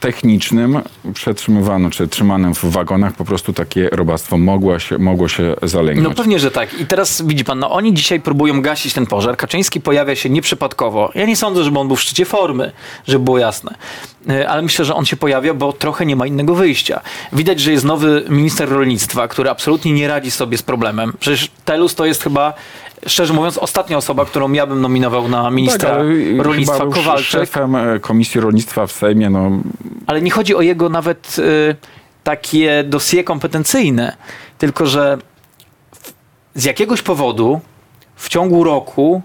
technicznym 0.00 0.80
przetrzymywano, 1.14 1.90
czy 1.90 2.08
trzymanym 2.08 2.54
w 2.54 2.64
wagonach 2.64 3.12
po 3.12 3.24
prostu 3.24 3.52
takie 3.52 3.88
robactwo 3.92 4.38
mogło 4.38 4.78
się, 4.78 4.98
mogło 4.98 5.28
się 5.28 5.54
No 5.62 5.68
zalęgnąć. 5.68 6.16
pewnie, 6.16 6.38
że 6.38 6.50
tak. 6.50 6.80
I 6.80 6.86
teraz 6.86 7.22
widzi 7.22 7.44
pan, 7.44 7.58
no 7.58 7.70
oni 7.70 7.94
dzisiaj 7.94 8.20
próbują 8.20 8.62
gasić 8.62 8.94
ten 8.94 9.06
pożar. 9.06 9.36
Kaczyński 9.36 9.80
pojawia 9.80 10.16
się 10.16 10.30
nieprzypadkowo. 10.30 11.10
Ja 11.14 11.26
nie 11.26 11.36
sądzę, 11.36 11.64
żeby 11.64 11.78
on 11.78 11.86
był 11.86 11.96
w 11.96 12.02
szczycie 12.02 12.24
formy, 12.24 12.72
żeby 13.06 13.24
było 13.24 13.38
jasne. 13.38 13.74
E, 14.28 14.48
Ale 14.48 14.62
myślę, 14.62 14.84
że 14.84 14.94
on 14.94 15.04
się 15.04 15.16
pojawia, 15.16 15.54
bo 15.54 15.72
trochę 15.72 16.06
nie 16.06 16.16
ma 16.16 16.26
innego 16.26 16.54
wyjścia. 16.54 17.00
Widać, 17.32 17.60
że 17.60 17.72
jest 17.72 17.84
nowy 17.84 18.24
minister 18.28 18.68
rolnictwa, 18.68 19.28
który 19.28 19.50
absolutnie 19.50 19.92
nie 19.92 20.08
radzi 20.08 20.30
sobie 20.30 20.58
z 20.58 20.62
problemem. 20.62 21.12
Przecież 21.20 21.50
Telus 21.64 21.94
to 21.94 22.06
jest 22.06 22.22
chyba, 22.22 22.54
szczerze 23.06 23.34
mówiąc, 23.34 23.58
ostatnia 23.58 23.96
osoba, 23.96 24.24
którą 24.24 24.52
ja 24.52 24.66
bym 24.66 24.80
nominował 24.80 25.28
na 25.28 25.50
ministra 25.50 25.90
Tak, 25.90 25.98
rolnictwa 26.38 26.78
chyba 26.78 26.94
Kowalczyk. 26.94 27.26
szefem 27.26 27.76
e, 27.76 28.00
Komisji 28.00 28.40
Rolnictwa 28.40 28.86
w 28.86 28.92
Sejmie, 28.92 29.30
no 29.30 29.50
Ale 30.06 30.22
nie 30.22 30.30
chodzi 30.30 30.54
o 30.54 30.60
jego 30.60 30.88
nawet 30.88 31.36
y, 31.38 31.76
takie 32.24 32.84
dosie 32.84 33.24
kompetencyjne, 33.24 34.16
tylko 34.58 34.86
że 34.86 35.18
w, 35.94 36.12
z 36.54 36.64
jakiegoś 36.64 37.02
powodu 37.02 37.60
w 38.16 38.28
ciągu 38.28 38.64
roku 38.64 39.22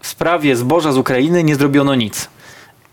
w 0.00 0.06
sprawie 0.06 0.56
zboża 0.56 0.92
z 0.92 0.96
Ukrainy 0.98 1.44
nie 1.44 1.56
zrobiono 1.56 1.94
nic. 1.94 2.28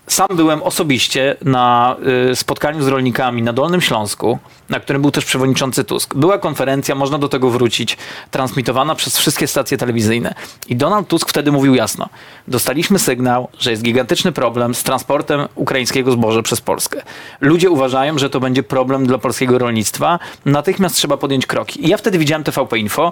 Sam 0.08 0.28
byłem 0.36 0.64
osobiście 0.64 1.36
na 1.42 1.96
y, 2.32 2.36
spotkaniu 2.36 2.84
z 2.84 2.88
rolnikami 2.88 3.42
na 3.42 3.54
Dolnym 3.54 3.82
Śląsku, 3.82 4.40
na 4.70 4.80
którym 4.80 5.02
był 5.02 5.12
też 5.12 5.26
przewodniczący 5.26 5.84
Tusk. 5.84 6.16
Była 6.16 6.38
konferencja, 6.38 6.96
można 6.96 7.18
do 7.18 7.30
tego 7.30 7.50
wrócić, 7.50 7.98
transmitowana 8.32 8.96
przez 8.96 9.18
wszystkie 9.18 9.48
stacje 9.48 9.78
telewizyjne. 9.78 10.34
I 10.68 10.76
Donald 10.76 11.08
Tusk 11.08 11.30
wtedy 11.30 11.52
mówił 11.52 11.76
jasno: 11.76 12.10
Dostaliśmy 12.48 13.00
sygnał, 13.00 13.48
że 13.60 13.72
jest 13.72 13.84
gigantyczny 13.84 14.32
problem 14.32 14.76
z 14.76 14.84
transportem 14.84 15.48
ukraińskiego 15.56 16.12
zboża 16.12 16.42
przez 16.42 16.62
Polskę. 16.62 17.02
Ludzie 17.42 17.70
uważają, 17.70 18.18
że 18.18 18.30
to 18.30 18.40
będzie 18.40 18.64
problem 18.64 19.06
dla 19.06 19.18
polskiego 19.18 19.58
rolnictwa. 19.58 20.20
Natychmiast 20.46 20.96
trzeba 20.96 21.18
podjąć 21.18 21.46
kroki. 21.46 21.86
I 21.86 21.90
ja 21.90 21.98
wtedy 21.98 22.18
widziałem 22.18 22.44
TVP 22.44 22.80
Info, 22.80 23.12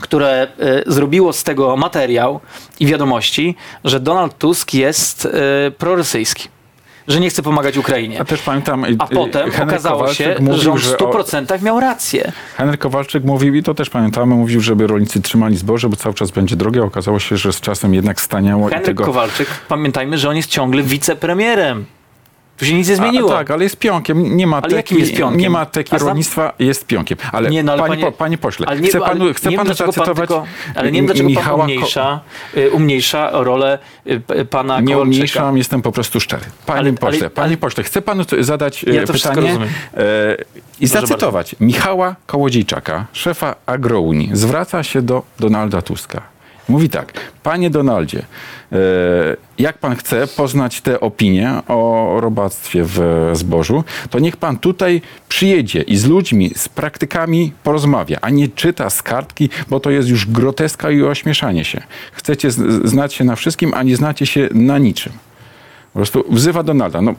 które 0.00 0.48
y, 0.86 0.92
zrobiło 0.92 1.32
z 1.32 1.44
tego 1.44 1.76
materiał 1.76 2.40
i 2.80 2.86
wiadomości, 2.86 3.54
że 3.84 4.00
Donald 4.00 4.38
Tusk 4.38 4.74
jest 4.74 5.24
y, 5.24 5.30
prorosyjski. 5.70 6.48
Że 7.08 7.20
nie 7.20 7.30
chce 7.30 7.42
pomagać 7.42 7.76
Ukrainie. 7.76 8.20
a 8.20 8.24
też 8.24 8.42
pamiętam... 8.42 8.84
e, 8.84 8.88
A 8.98 9.06
potem 9.06 9.50
Henryk 9.50 9.68
okazało 9.68 9.98
Kowalczyk 10.00 10.26
się, 10.38 10.42
mówił, 10.42 10.58
że 10.60 10.72
on 10.72 10.78
w 10.78 11.02
o- 11.02 11.22
100% 11.22 11.62
miał 11.62 11.80
rację. 11.80 12.32
Henryk 12.56 12.80
Kowalczyk 12.80 13.24
mówił, 13.24 13.54
i 13.54 13.62
to 13.62 13.74
też 13.74 13.90
pamiętamy, 13.90 14.34
mówił, 14.34 14.60
żeby 14.60 14.86
rolnicy 14.86 15.20
trzymali 15.22 15.56
zboże, 15.56 15.88
bo 15.88 15.96
cały 15.96 16.14
czas 16.14 16.30
będzie 16.30 16.56
drogie. 16.56 16.82
Okazało 16.82 17.18
się, 17.18 17.36
że 17.36 17.52
z 17.52 17.60
czasem 17.60 17.94
jednak 17.94 18.20
staniało 18.20 18.68
i 18.68 18.70
Henryk 18.70 18.86
tego... 18.86 19.04
Kowalczyk, 19.04 19.48
pamiętajmy, 19.68 20.18
że 20.18 20.28
on 20.28 20.36
jest 20.36 20.48
ciągle 20.48 20.82
wicepremierem. 20.82 21.84
Tu 22.60 22.66
się 22.66 22.74
nic 22.74 22.88
nie 22.88 22.96
zmieniło. 22.96 23.34
A, 23.34 23.38
tak, 23.38 23.50
ale 23.50 23.64
jest 23.64 23.76
pionkiem. 23.76 24.36
Nie 24.36 24.46
ma 24.46 24.56
Ale 24.62 24.74
teki, 24.74 24.98
jest 24.98 25.14
pionkiem? 25.14 25.40
Nie 25.40 25.50
ma 25.50 25.66
teki 25.66 25.98
rolnictwa, 25.98 26.52
jest 26.58 26.86
pionkiem. 26.86 27.18
Ale, 27.32 27.50
Nie, 27.50 27.62
no, 27.62 27.72
ale 27.72 27.82
panie, 27.82 27.90
panie- 27.94 28.04
po, 28.04 28.12
panie 28.12 28.38
pośle, 28.38 28.66
Ale 28.68 28.80
nie, 28.80 28.88
chcę 28.88 29.00
panu, 29.00 29.24
ale 29.24 29.34
chcę 29.34 29.50
panu 29.52 29.64
dlaczego 29.64 29.92
pan 29.92 30.04
zacytować 30.04 30.28
tylko, 30.28 30.44
ale 30.74 30.92
nie 30.92 30.98
wiem, 30.98 31.06
dlaczego 31.06 31.28
Michała 31.28 31.58
pan 31.58 31.70
umniejsza, 31.70 32.20
y, 32.56 32.70
umniejsza 32.70 33.30
rolę 33.32 33.78
y, 34.06 34.44
pana 34.44 34.80
Nie 34.80 34.86
Kowalczyka. 34.86 35.02
umniejszam, 35.02 35.56
jestem 35.56 35.82
po 35.82 35.92
prostu 35.92 36.20
szczery. 36.20 36.42
Panie 36.66 36.80
Ale- 36.80 36.92
pośle, 36.92 37.20
ale- 37.20 37.30
panie 37.30 37.56
pośle, 37.56 37.84
chcę 37.84 38.02
panu 38.02 38.24
zadać 38.40 38.84
e, 38.84 38.90
Ja 38.94 39.06
pytanie 39.06 39.52
e, 39.54 40.36
i 40.80 40.88
Proszę 40.88 41.00
zacytować. 41.06 41.56
Michała 41.60 42.16
Kołodziejczaka, 42.26 43.06
szefa 43.12 43.54
Agrounii, 43.66 44.30
zwraca 44.32 44.82
się 44.82 45.02
do 45.02 45.22
Donalda 45.40 45.82
Tuska. 45.82 46.22
Mówi 46.70 46.88
tak, 46.88 47.12
panie 47.42 47.70
Donaldzie, 47.70 48.18
e, 48.72 48.76
jak 49.58 49.78
pan 49.78 49.96
chce 49.96 50.26
poznać 50.26 50.80
te 50.80 51.00
opinie 51.00 51.52
o 51.68 52.16
robactwie 52.20 52.82
w 52.84 53.30
zbożu, 53.32 53.84
to 54.10 54.18
niech 54.18 54.36
pan 54.36 54.58
tutaj 54.58 55.02
przyjedzie 55.28 55.82
i 55.82 55.96
z 55.96 56.06
ludźmi, 56.06 56.50
z 56.56 56.68
praktykami 56.68 57.52
porozmawia, 57.62 58.18
a 58.20 58.30
nie 58.30 58.48
czyta 58.48 58.90
z 58.90 59.02
kartki, 59.02 59.50
bo 59.68 59.80
to 59.80 59.90
jest 59.90 60.08
już 60.08 60.26
groteska 60.26 60.90
i 60.90 61.02
ośmieszanie 61.02 61.64
się. 61.64 61.82
Chcecie 62.12 62.50
znać 62.84 63.14
się 63.14 63.24
na 63.24 63.36
wszystkim, 63.36 63.74
a 63.74 63.82
nie 63.82 63.96
znacie 63.96 64.26
się 64.26 64.48
na 64.54 64.78
niczym. 64.78 65.12
Po 65.92 65.98
prostu 65.98 66.24
wzywa 66.30 66.62
Donalda, 66.62 67.02
no, 67.02 67.14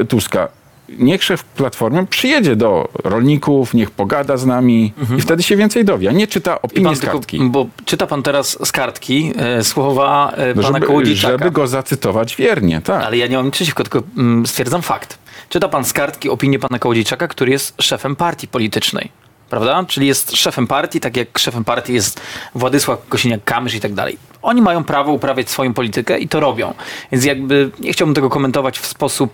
y, 0.00 0.04
Tuska. 0.04 0.48
Niech 0.88 1.24
szef 1.24 1.44
Platformy 1.44 2.06
przyjedzie 2.06 2.56
do 2.56 2.88
rolników, 3.04 3.74
niech 3.74 3.90
pogada 3.90 4.36
z 4.36 4.46
nami 4.46 4.92
i 5.18 5.20
wtedy 5.20 5.42
się 5.42 5.56
więcej 5.56 5.84
dowie. 5.84 6.08
a 6.08 6.12
Nie 6.12 6.26
czyta 6.26 6.50
Mhm. 6.52 6.70
Opinii 6.72 6.96
z 6.96 7.00
tylko, 7.00 7.16
kartki. 7.18 7.38
bo 7.40 7.66
czyta 7.84 8.06
pan 8.06 8.22
teraz 8.22 8.58
z 8.66 8.72
kartki 8.72 9.32
e, 9.36 9.64
słowa 9.64 10.32
e, 10.36 10.54
No, 10.54 10.62
pana 10.62 10.74
żeby, 10.74 10.86
Kołodziejczaka. 10.86 11.32
żeby 11.38 11.50
go 11.50 11.66
zacytować 11.66 12.36
wiernie, 12.36 12.80
tak. 12.80 13.04
Ale 13.04 13.16
ja 13.16 13.26
nie 13.26 13.36
mam 13.36 13.46
nic 13.46 13.54
przeciwko, 13.54 13.82
tylko 13.82 14.02
mm, 14.18 14.46
stwierdzam 14.46 14.82
fakt. 14.82 15.18
Czyta 15.48 15.68
pan 15.68 15.84
z 15.84 15.92
kartki 15.92 16.30
opinię 16.30 16.58
pana 16.58 16.78
Kołodziejczaka, 16.78 17.28
który 17.28 17.52
jest 17.52 17.82
szefem 17.82 18.16
partii 18.16 18.48
politycznej. 18.48 19.10
Prawda? 19.50 19.84
Czyli 19.88 20.06
jest 20.06 20.36
szefem 20.36 20.66
partii, 20.66 21.00
tak 21.00 21.16
jak 21.16 21.38
szefem 21.38 21.64
partii 21.64 21.92
jest 21.94 22.20
Władysław 22.54 23.08
Kosiniak-Kamysz 23.08 23.76
i 23.76 23.80
tak 23.80 23.94
dalej. 23.94 24.18
Oni 24.42 24.62
mają 24.62 24.84
prawo 24.84 25.12
uprawiać 25.12 25.50
swoją 25.50 25.74
politykę 25.74 26.18
i 26.18 26.28
to 26.28 26.40
robią. 26.40 26.74
Więc 27.12 27.24
jakby 27.24 27.70
nie 27.80 27.92
chciałbym 27.92 28.14
tego 28.14 28.30
komentować 28.30 28.78
w 28.78 28.86
sposób, 28.86 29.32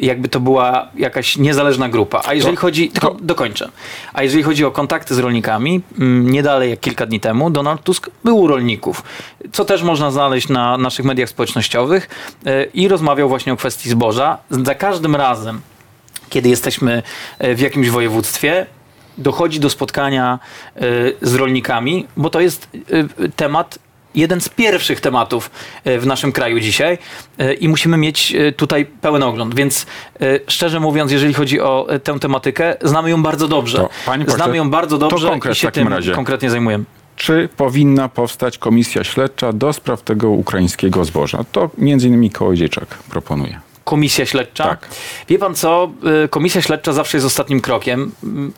jakby 0.00 0.28
to 0.28 0.40
była 0.40 0.88
jakaś 0.96 1.36
niezależna 1.36 1.88
grupa. 1.88 2.22
A 2.26 2.34
jeżeli 2.34 2.54
To- 2.56 2.60
chodzi, 2.60 2.90
tylko 2.90 3.08
to- 3.08 3.16
dokończę. 3.20 3.68
A 4.12 4.22
jeżeli 4.22 4.42
chodzi 4.42 4.64
o 4.64 4.70
kontakty 4.70 5.14
z 5.14 5.18
rolnikami, 5.18 5.80
mm, 5.98 6.30
nie 6.30 6.42
dalej 6.42 6.70
jak 6.70 6.80
kilka 6.80 7.06
dni 7.06 7.20
temu 7.20 7.50
Donald 7.50 7.82
Tusk 7.82 8.10
był 8.24 8.38
u 8.38 8.46
rolników, 8.46 9.02
co 9.52 9.64
też 9.64 9.82
można 9.82 10.10
znaleźć 10.10 10.48
na 10.48 10.78
naszych 10.78 11.04
mediach 11.04 11.28
społecznościowych 11.28 12.08
e, 12.46 12.64
i 12.64 12.88
rozmawiał 12.88 13.28
właśnie 13.28 13.52
o 13.52 13.56
kwestii 13.56 13.90
zboża. 13.90 14.38
Za 14.50 14.74
każdym 14.74 15.16
razem, 15.16 15.60
kiedy 16.28 16.48
jesteśmy 16.48 17.02
e, 17.38 17.54
w 17.54 17.60
jakimś 17.60 17.90
województwie, 17.90 18.66
dochodzi 19.18 19.60
do 19.60 19.70
spotkania 19.70 20.38
e, 20.76 20.80
z 21.22 21.34
rolnikami, 21.34 22.06
bo 22.16 22.30
to 22.30 22.40
jest 22.40 22.68
temat 23.36 23.78
jeden 24.14 24.40
z 24.40 24.48
pierwszych 24.48 25.00
tematów 25.00 25.50
e, 25.84 25.98
w 25.98 26.06
naszym 26.06 26.32
kraju 26.32 26.60
dzisiaj 26.60 26.98
e, 27.38 27.54
i 27.54 27.68
musimy 27.68 27.96
mieć 27.96 28.34
e, 28.34 28.52
tutaj 28.52 28.86
pełen 28.86 29.22
ogląd. 29.22 29.54
Więc 29.54 29.86
szczerze 30.46 30.80
mówiąc, 30.80 31.12
jeżeli 31.12 31.34
chodzi 31.34 31.60
o 31.60 31.86
tę 32.04 32.18
tematykę, 32.18 32.76
znamy 32.82 33.10
ją 33.10 33.22
bardzo 33.22 33.48
dobrze. 33.48 33.78
To, 33.78 33.88
panie 34.06 34.24
znamy 34.28 34.56
ją 34.56 34.70
bardzo 34.70 34.98
dobrze 34.98 35.28
konkret 35.28 35.56
i 35.56 35.58
się 35.60 35.70
tym 35.70 35.88
razie. 35.88 36.12
konkretnie 36.12 36.50
zajmujemy. 36.50 36.84
Czy 37.16 37.48
powinna 37.56 38.08
powstać 38.08 38.58
komisja 38.58 39.04
śledcza 39.04 39.52
do 39.52 39.72
spraw 39.72 40.02
tego 40.02 40.30
ukraińskiego 40.30 41.04
zboża? 41.04 41.44
To 41.52 41.70
między 41.78 42.08
innymi 42.08 42.30
Kołodziejczak 42.30 42.86
proponuje. 43.10 43.60
Komisja 43.88 44.26
śledcza. 44.26 44.64
Tak. 44.64 44.88
Wie 45.28 45.38
pan 45.38 45.54
co? 45.54 45.90
Y, 46.24 46.28
Komisja 46.28 46.62
śledcza 46.62 46.92
zawsze 46.92 47.16
jest 47.16 47.26
ostatnim 47.26 47.60
krokiem. 47.60 48.12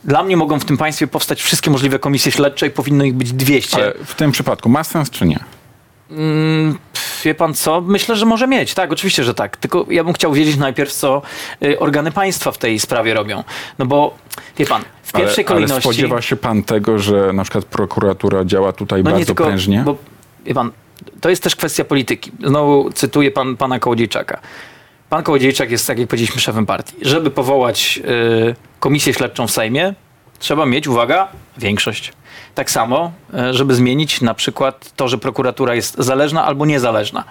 Dla 0.05 0.23
mnie 0.23 0.37
mogą 0.37 0.61
w 0.61 0.65
tym 0.65 0.77
państwie 0.77 1.07
powstać 1.07 1.43
wszystkie 1.43 1.71
możliwe 1.71 1.99
komisje 1.99 2.33
śledcze 2.33 2.67
i 2.67 2.71
powinno 2.71 3.05
ich 3.05 3.15
być 3.15 3.33
200. 3.33 3.77
Ale 3.77 3.95
w 4.05 4.15
tym 4.15 4.33
przypadku 4.33 4.69
ma 4.69 4.85
sens 4.85 5.11
czy 5.11 5.27
nie? 5.27 5.39
Mm, 6.11 6.79
Wie 7.25 7.35
pan 7.35 7.55
co? 7.55 7.81
Myślę, 7.81 8.17
że 8.17 8.27
może 8.27 8.47
mieć. 8.47 8.75
Tak, 8.75 8.93
oczywiście, 8.93 9.25
że 9.25 9.35
tak. 9.35 9.57
Tylko 9.57 9.87
ja 9.91 10.05
bym 10.05 10.13
chciał 10.13 10.33
wiedzieć 10.33 10.57
najpierw, 10.57 10.93
co 10.93 11.23
y, 11.65 11.79
organy 11.79 12.13
państwa 12.13 12.53
w 12.53 12.59
tej 12.59 12.79
sprawie 12.79 13.15
robią. 13.15 13.45
No 13.79 13.87
bo, 13.87 14.15
wie 14.59 14.67
pan, 14.67 14.83
w 15.03 15.15
Ale, 15.15 15.25
pierwszej 15.25 15.45
ale 15.45 15.55
kolejności... 15.55 15.83
spodziewa 15.83 16.23
się 16.23 16.37
pan 16.37 16.63
tego, 16.63 16.99
że 16.99 17.33
na 17.33 17.43
przykład 17.43 17.65
prokuratura 17.65 18.45
działa 18.45 18.73
tutaj 18.73 19.01
no 19.01 19.05
bardzo 19.05 19.19
nie 19.19 19.27
tylko, 19.27 19.45
prężnie? 19.45 19.83
bo 19.85 19.97
wie 20.45 20.55
pan, 20.55 20.71
to 21.21 21.31
jest 21.31 21.43
też 21.43 21.57
kwestia 21.57 21.85
polityki. 21.85 22.33
Znowu 22.47 22.91
cytuję 22.91 23.31
pan, 23.31 23.57
pana 23.57 23.79
Kołodziejczaka. 23.79 24.41
Pan 25.11 25.23
Kołodziejczak 25.23 25.71
jest, 25.71 25.87
tak 25.87 25.99
jak 25.99 26.09
powiedzieliśmy, 26.09 26.41
szefem 26.41 26.67
partii. 26.67 26.97
Żeby 27.03 27.31
powołać 27.31 28.01
y, 28.51 28.55
komisję 28.81 29.15
śledczą 29.15 29.47
w 29.47 29.51
Sejmie, 29.51 29.95
trzeba 30.39 30.67
mieć, 30.67 30.89
uwaga, 30.89 31.29
większość. 31.59 32.13
Tak 32.55 32.71
samo, 32.71 33.13
y, 33.51 33.55
żeby 33.55 33.75
zmienić 33.75 34.21
na 34.21 34.35
przykład 34.35 34.93
to, 34.97 35.09
że 35.09 35.19
prokuratura 35.19 35.75
jest 35.75 35.95
zależna 35.99 36.45
albo 36.45 36.67
niezależna. 36.67 37.25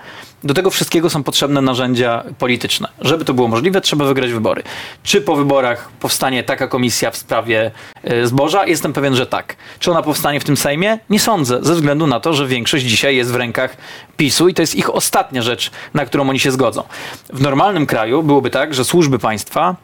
Do 0.43 0.53
tego 0.53 0.69
wszystkiego 0.69 1.10
są 1.10 1.23
potrzebne 1.23 1.62
narzędzia 1.62 2.23
polityczne. 2.38 2.88
Żeby 3.01 3.25
to 3.25 3.34
było 3.34 3.47
możliwe, 3.47 3.82
trzeba 3.82 4.05
wygrać 4.05 4.32
wybory. 4.32 4.63
Czy 5.03 5.21
po 5.21 5.36
wyborach 5.36 5.89
powstanie 5.99 6.43
taka 6.43 6.67
komisja 6.67 7.12
w 7.12 7.17
sprawie 7.17 7.71
y, 8.12 8.27
zboża? 8.27 8.65
Jestem 8.65 8.93
pewien, 8.93 9.15
że 9.15 9.25
tak. 9.25 9.55
Czy 9.79 9.91
ona 9.91 10.01
powstanie 10.01 10.39
w 10.39 10.43
tym 10.43 10.58
Sejmie? 10.58 10.99
Nie 11.10 11.19
sądzę, 11.19 11.60
ze 11.62 11.75
względu 11.75 12.08
na 12.08 12.19
to, 12.19 12.34
że 12.34 12.47
większość 12.47 12.86
dzisiaj 12.86 13.15
jest 13.15 13.32
w 13.32 13.36
rękach 13.36 13.77
PiSu 14.17 14.47
i 14.47 14.53
to 14.53 14.62
jest 14.62 14.75
ich 14.75 14.95
ostatnia 14.95 15.41
rzecz, 15.41 15.71
na 15.93 16.05
którą 16.05 16.29
oni 16.29 16.39
się 16.39 16.51
zgodzą. 16.51 16.84
W 17.34 17.41
normalnym 17.41 17.86
kraju 17.86 18.23
byłoby 18.23 18.49
tak, 18.49 18.73
że 18.73 18.86
służby 18.86 19.19
państwa 19.19 19.75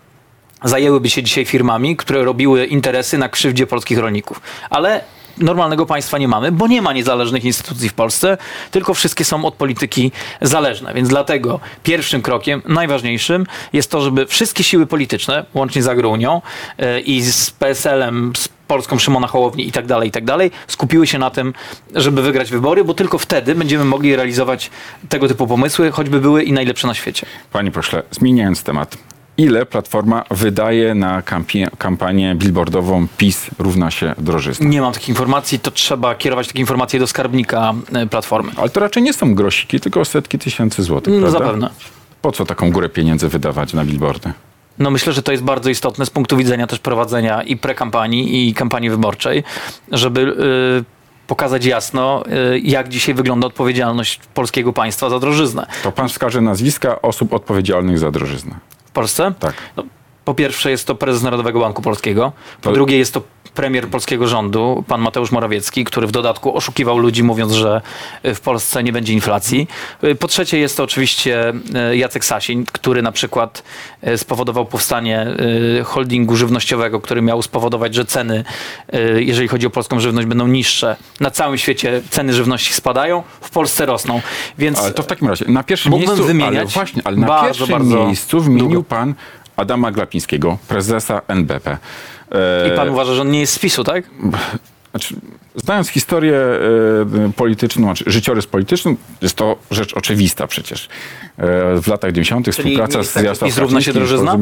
zajęłyby 0.63 1.09
się 1.09 1.23
dzisiaj 1.23 1.45
firmami, 1.45 1.95
które 1.97 2.23
robiły 2.23 2.65
interesy 2.65 3.17
na 3.17 3.29
krzywdzie 3.29 3.67
polskich 3.67 3.97
rolników. 3.97 4.41
Ale 4.69 5.01
normalnego 5.37 5.85
państwa 5.85 6.17
nie 6.17 6.27
mamy, 6.27 6.51
bo 6.51 6.67
nie 6.67 6.81
ma 6.81 6.93
niezależnych 6.93 7.45
instytucji 7.45 7.89
w 7.89 7.93
Polsce, 7.93 8.37
tylko 8.71 8.93
wszystkie 8.93 9.25
są 9.25 9.45
od 9.45 9.53
polityki 9.53 10.11
zależne. 10.41 10.93
Więc 10.93 11.09
dlatego 11.09 11.59
pierwszym 11.83 12.21
krokiem, 12.21 12.61
najważniejszym 12.65 13.45
jest 13.73 13.91
to, 13.91 14.01
żeby 14.01 14.25
wszystkie 14.25 14.63
siły 14.63 14.85
polityczne, 14.85 15.45
łącznie 15.53 15.83
z 15.83 15.87
Agrounią 15.87 16.41
e, 16.77 16.99
i 16.99 17.21
z 17.21 17.51
PSL-em, 17.51 18.33
z 18.37 18.47
Polską 18.67 18.99
Szymona 18.99 19.27
Hołowni 19.27 19.67
i 19.67 19.71
tak 19.71 19.85
dalej, 19.85 20.09
i 20.09 20.11
tak 20.11 20.25
dalej, 20.25 20.51
skupiły 20.67 21.07
się 21.07 21.19
na 21.19 21.29
tym, 21.29 21.53
żeby 21.95 22.21
wygrać 22.21 22.51
wybory, 22.51 22.83
bo 22.83 22.93
tylko 22.93 23.17
wtedy 23.17 23.55
będziemy 23.55 23.85
mogli 23.85 24.15
realizować 24.15 24.71
tego 25.09 25.27
typu 25.27 25.47
pomysły, 25.47 25.91
choćby 25.91 26.19
były 26.19 26.43
i 26.43 26.53
najlepsze 26.53 26.87
na 26.87 26.93
świecie. 26.93 27.25
Panie 27.51 27.71
pośle, 27.71 28.03
zmieniając 28.11 28.63
temat. 28.63 29.14
Ile 29.37 29.65
Platforma 29.65 30.23
wydaje 30.31 30.95
na 30.95 31.21
kampie, 31.21 31.67
kampanię 31.77 32.35
billboardową 32.35 33.07
PiS 33.17 33.47
równa 33.59 33.91
się 33.91 34.15
drożyzna? 34.17 34.69
Nie 34.69 34.81
mam 34.81 34.93
takich 34.93 35.09
informacji, 35.09 35.59
to 35.59 35.71
trzeba 35.71 36.15
kierować 36.15 36.47
takie 36.47 36.59
informacje 36.59 36.99
do 36.99 37.07
skarbnika 37.07 37.73
e, 37.93 38.07
Platformy. 38.07 38.51
Ale 38.57 38.69
to 38.69 38.79
raczej 38.79 39.03
nie 39.03 39.13
są 39.13 39.35
grosiki, 39.35 39.79
tylko 39.79 40.05
setki 40.05 40.39
tysięcy 40.39 40.83
złotych, 40.83 41.13
No 41.13 41.19
prawda? 41.19 41.39
zapewne. 41.39 41.69
Po 42.21 42.31
co 42.31 42.45
taką 42.45 42.71
górę 42.71 42.89
pieniędzy 42.89 43.27
wydawać 43.29 43.73
na 43.73 43.85
billboardy? 43.85 44.31
No 44.79 44.89
myślę, 44.91 45.13
że 45.13 45.23
to 45.23 45.31
jest 45.31 45.43
bardzo 45.43 45.69
istotne 45.69 46.05
z 46.05 46.09
punktu 46.09 46.37
widzenia 46.37 46.67
też 46.67 46.79
prowadzenia 46.79 47.41
i 47.43 47.57
prekampanii, 47.57 48.49
i 48.49 48.53
kampanii 48.53 48.89
wyborczej, 48.89 49.43
żeby 49.91 50.21
y, 50.21 51.27
pokazać 51.27 51.65
jasno, 51.65 52.23
y, 52.53 52.59
jak 52.59 52.89
dzisiaj 52.89 53.15
wygląda 53.15 53.47
odpowiedzialność 53.47 54.19
polskiego 54.33 54.73
państwa 54.73 55.09
za 55.09 55.19
drożyznę. 55.19 55.65
To 55.83 55.91
pan 55.91 56.09
wskaże 56.09 56.41
nazwiska 56.41 57.01
osób 57.01 57.33
odpowiedzialnych 57.33 57.99
za 57.99 58.11
drożyznę. 58.11 58.55
Polsce? 58.95 59.33
Tak. 59.39 59.55
No, 59.77 59.83
po 60.25 60.33
pierwsze 60.33 60.71
jest 60.71 60.87
to 60.87 60.95
prezes 60.95 61.23
Narodowego 61.23 61.59
Banku 61.59 61.81
Polskiego, 61.81 62.31
po 62.61 62.69
To- 62.69 62.75
drugie 62.75 62.97
jest 62.97 63.13
to 63.13 63.21
premier 63.53 63.87
polskiego 63.87 64.27
rządu, 64.27 64.83
pan 64.87 65.01
Mateusz 65.01 65.31
Morawiecki, 65.31 65.83
który 65.85 66.07
w 66.07 66.11
dodatku 66.11 66.57
oszukiwał 66.57 66.97
ludzi, 66.97 67.23
mówiąc, 67.23 67.51
że 67.53 67.81
y, 68.25 68.35
w 68.35 68.41
Polsce 68.41 68.83
nie 68.83 68.91
będzie 68.93 69.13
inflacji. 69.13 69.67
Y, 70.03 70.15
Po 70.15 70.27
trzecie 70.27 70.57
jest 70.59 70.77
to 70.77 70.83
oczywiście 70.83 71.53
y, 71.91 71.97
Jacek 71.97 72.25
Sasin, 72.25 72.65
który 72.65 73.01
na 73.01 73.11
przykład 73.11 73.63
spowodował 74.17 74.65
powstanie 74.65 75.27
holdingu 75.85 76.35
żywnościowego, 76.35 77.01
który 77.01 77.21
miał 77.21 77.41
spowodować, 77.41 77.95
że 77.95 78.05
ceny, 78.05 78.43
jeżeli 79.15 79.47
chodzi 79.47 79.67
o 79.67 79.69
polską 79.69 79.99
żywność, 79.99 80.27
będą 80.27 80.47
niższe. 80.47 80.95
Na 81.19 81.31
całym 81.31 81.57
świecie 81.57 82.01
ceny 82.09 82.33
żywności 82.33 82.73
spadają, 82.73 83.23
w 83.41 83.49
Polsce 83.49 83.85
rosną. 83.85 84.21
Więc 84.57 84.79
Ale 84.79 84.91
to 84.93 85.03
w 85.03 85.07
takim 85.07 85.27
razie, 85.27 85.45
na 85.47 85.63
pierwszym 85.63 85.89
Mógłbym 85.91 86.09
miejscu, 86.09 86.27
wymieniać 86.27 86.55
ale 86.55 86.65
właśnie, 86.65 87.01
ale 87.05 87.17
na 87.17 87.27
bardzo, 87.27 87.45
pierwszym 87.45 87.67
bardzo 87.79 88.05
miejscu 88.05 88.41
wymienił 88.41 88.65
długo. 88.69 88.83
pan 88.83 89.13
Adama 89.55 89.91
Glapińskiego, 89.91 90.57
prezesa 90.67 91.21
NBP. 91.27 91.77
E, 92.31 92.73
i 92.73 92.75
pan 92.75 92.89
uważa, 92.89 93.13
że 93.13 93.21
on 93.21 93.31
nie 93.31 93.39
jest 93.39 93.53
z 93.53 93.59
PiSu, 93.59 93.83
tak? 93.83 94.09
Znaczy, 94.91 95.15
znając 95.55 95.87
historię 95.87 96.37
e, 96.37 97.31
polityczną, 97.35 97.83
znaczy 97.83 98.03
życiorys 98.07 98.47
polityczny, 98.47 98.95
jest 99.21 99.35
to 99.35 99.55
rzecz 99.71 99.93
oczywista 99.93 100.47
przecież. 100.47 100.89
E, 101.37 101.81
w 101.81 101.87
latach 101.87 102.11
90. 102.11 102.49
współpraca 102.49 103.03
z 103.03 103.15
Jarosławem 103.15 103.49
PiS 103.49 103.57
równa 103.57 103.81
się 103.81 103.93
drożyzna? 103.93 104.37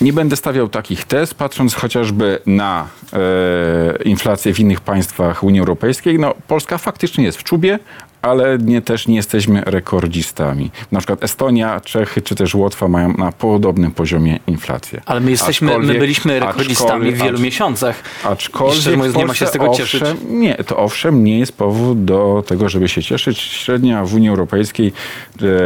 Nie 0.00 0.12
będę 0.12 0.36
stawiał 0.36 0.68
takich 0.68 1.04
tez, 1.04 1.34
patrząc 1.34 1.74
chociażby 1.74 2.38
na 2.46 2.88
e, 3.12 4.02
inflację 4.04 4.54
w 4.54 4.60
innych 4.60 4.80
państwach 4.80 5.44
Unii 5.44 5.60
Europejskiej. 5.60 6.18
No, 6.18 6.34
Polska 6.48 6.78
faktycznie 6.78 7.24
jest 7.24 7.38
w 7.38 7.44
czubie, 7.44 7.78
ale 8.22 8.58
nie, 8.58 8.82
też 8.82 9.06
nie 9.08 9.16
jesteśmy 9.16 9.62
rekordzistami. 9.66 10.70
Na 10.92 10.98
przykład 10.98 11.24
Estonia, 11.24 11.80
Czechy 11.80 12.22
czy 12.22 12.34
też 12.34 12.54
Łotwa 12.54 12.88
mają 12.88 13.12
na 13.12 13.32
podobnym 13.32 13.90
poziomie 13.90 14.38
inflację. 14.46 15.00
Ale 15.06 15.20
my 15.20 15.30
jesteśmy, 15.30 15.78
my 15.78 15.94
byliśmy 15.94 16.40
rekordzistami 16.40 17.12
w 17.12 17.18
wielu 17.18 17.38
acz- 17.38 17.42
miesiącach. 17.42 18.02
Aczkolwiek 18.24 18.80
szczerze 18.80 18.96
mówiąc, 18.96 19.14
w 19.14 19.18
nie 19.18 19.26
ma 19.26 19.34
się 19.34 19.46
z 19.46 19.50
tego 19.50 19.66
Polsce, 19.66 19.82
cieszyć. 19.82 20.02
Owszem, 20.02 20.40
nie, 20.40 20.54
to 20.54 20.76
owszem 20.76 21.24
nie 21.24 21.38
jest 21.38 21.56
powód 21.56 22.04
do 22.04 22.44
tego, 22.46 22.68
żeby 22.68 22.88
się 22.88 23.02
cieszyć. 23.02 23.38
Średnia 23.38 24.04
w 24.04 24.14
Unii 24.14 24.28
Europejskiej 24.28 24.92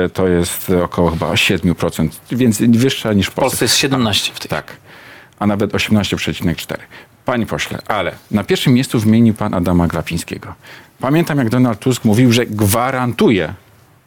e, 0.05 0.09
to 0.09 0.29
jest 0.29 0.71
około 0.85 1.11
chyba 1.11 1.33
7%, 1.33 2.09
więc 2.33 2.63
wyższa 2.63 3.13
niż 3.13 3.27
w 3.27 3.31
W 3.31 3.35
Polsce. 3.35 3.51
Polsce 3.51 3.65
jest 3.65 3.77
17 3.77 4.33
w 4.35 4.41
tej 4.41 4.49
Tak, 4.49 4.77
a 5.39 5.47
nawet 5.47 5.73
18,4. 5.73 6.77
Panie 7.27 7.47
pośle, 7.47 7.79
ale 7.89 8.13
na 8.31 8.45
pierwszym 8.45 8.75
miejscu 8.75 9.01
wymienił 9.01 9.35
pan 9.35 9.55
Adama 9.55 9.87
Glapińskiego. 9.87 10.55
Pamiętam, 11.01 11.39
jak 11.39 11.51
Donald 11.51 11.79
Tusk 11.79 12.05
mówił, 12.05 12.33
że 12.33 12.47
gwarantuje, 12.47 13.55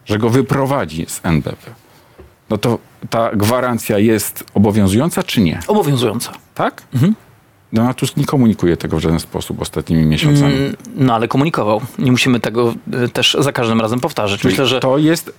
że 0.05 0.17
go 0.17 0.29
wyprowadzi 0.29 1.05
z 1.07 1.19
NBP. 1.23 1.71
No 2.49 2.57
to 2.57 2.79
ta 3.09 3.35
gwarancja 3.35 3.97
jest 3.97 4.43
obowiązująca, 4.53 5.23
czy 5.23 5.41
nie? 5.41 5.59
Obowiązująca. 5.67 6.31
Tak? 6.55 6.83
Donald 7.73 7.97
Tusk 7.97 8.17
nie 8.17 8.25
komunikuje 8.25 8.77
tego 8.77 8.97
w 8.97 8.99
żaden 8.99 9.19
sposób 9.19 9.61
ostatnimi 9.61 10.05
miesiącami. 10.05 10.53
Mm, 10.55 10.75
No 10.95 11.15
ale 11.15 11.27
komunikował. 11.27 11.81
Nie 11.99 12.11
musimy 12.11 12.39
tego 12.39 12.73
y, 13.05 13.09
też 13.09 13.37
za 13.39 13.51
każdym 13.51 13.81
razem 13.81 13.99
powtarzać. 13.99 14.43
Myślę, 14.43 14.65
że 14.65 14.79
To 14.79 14.97
jest 14.97 15.33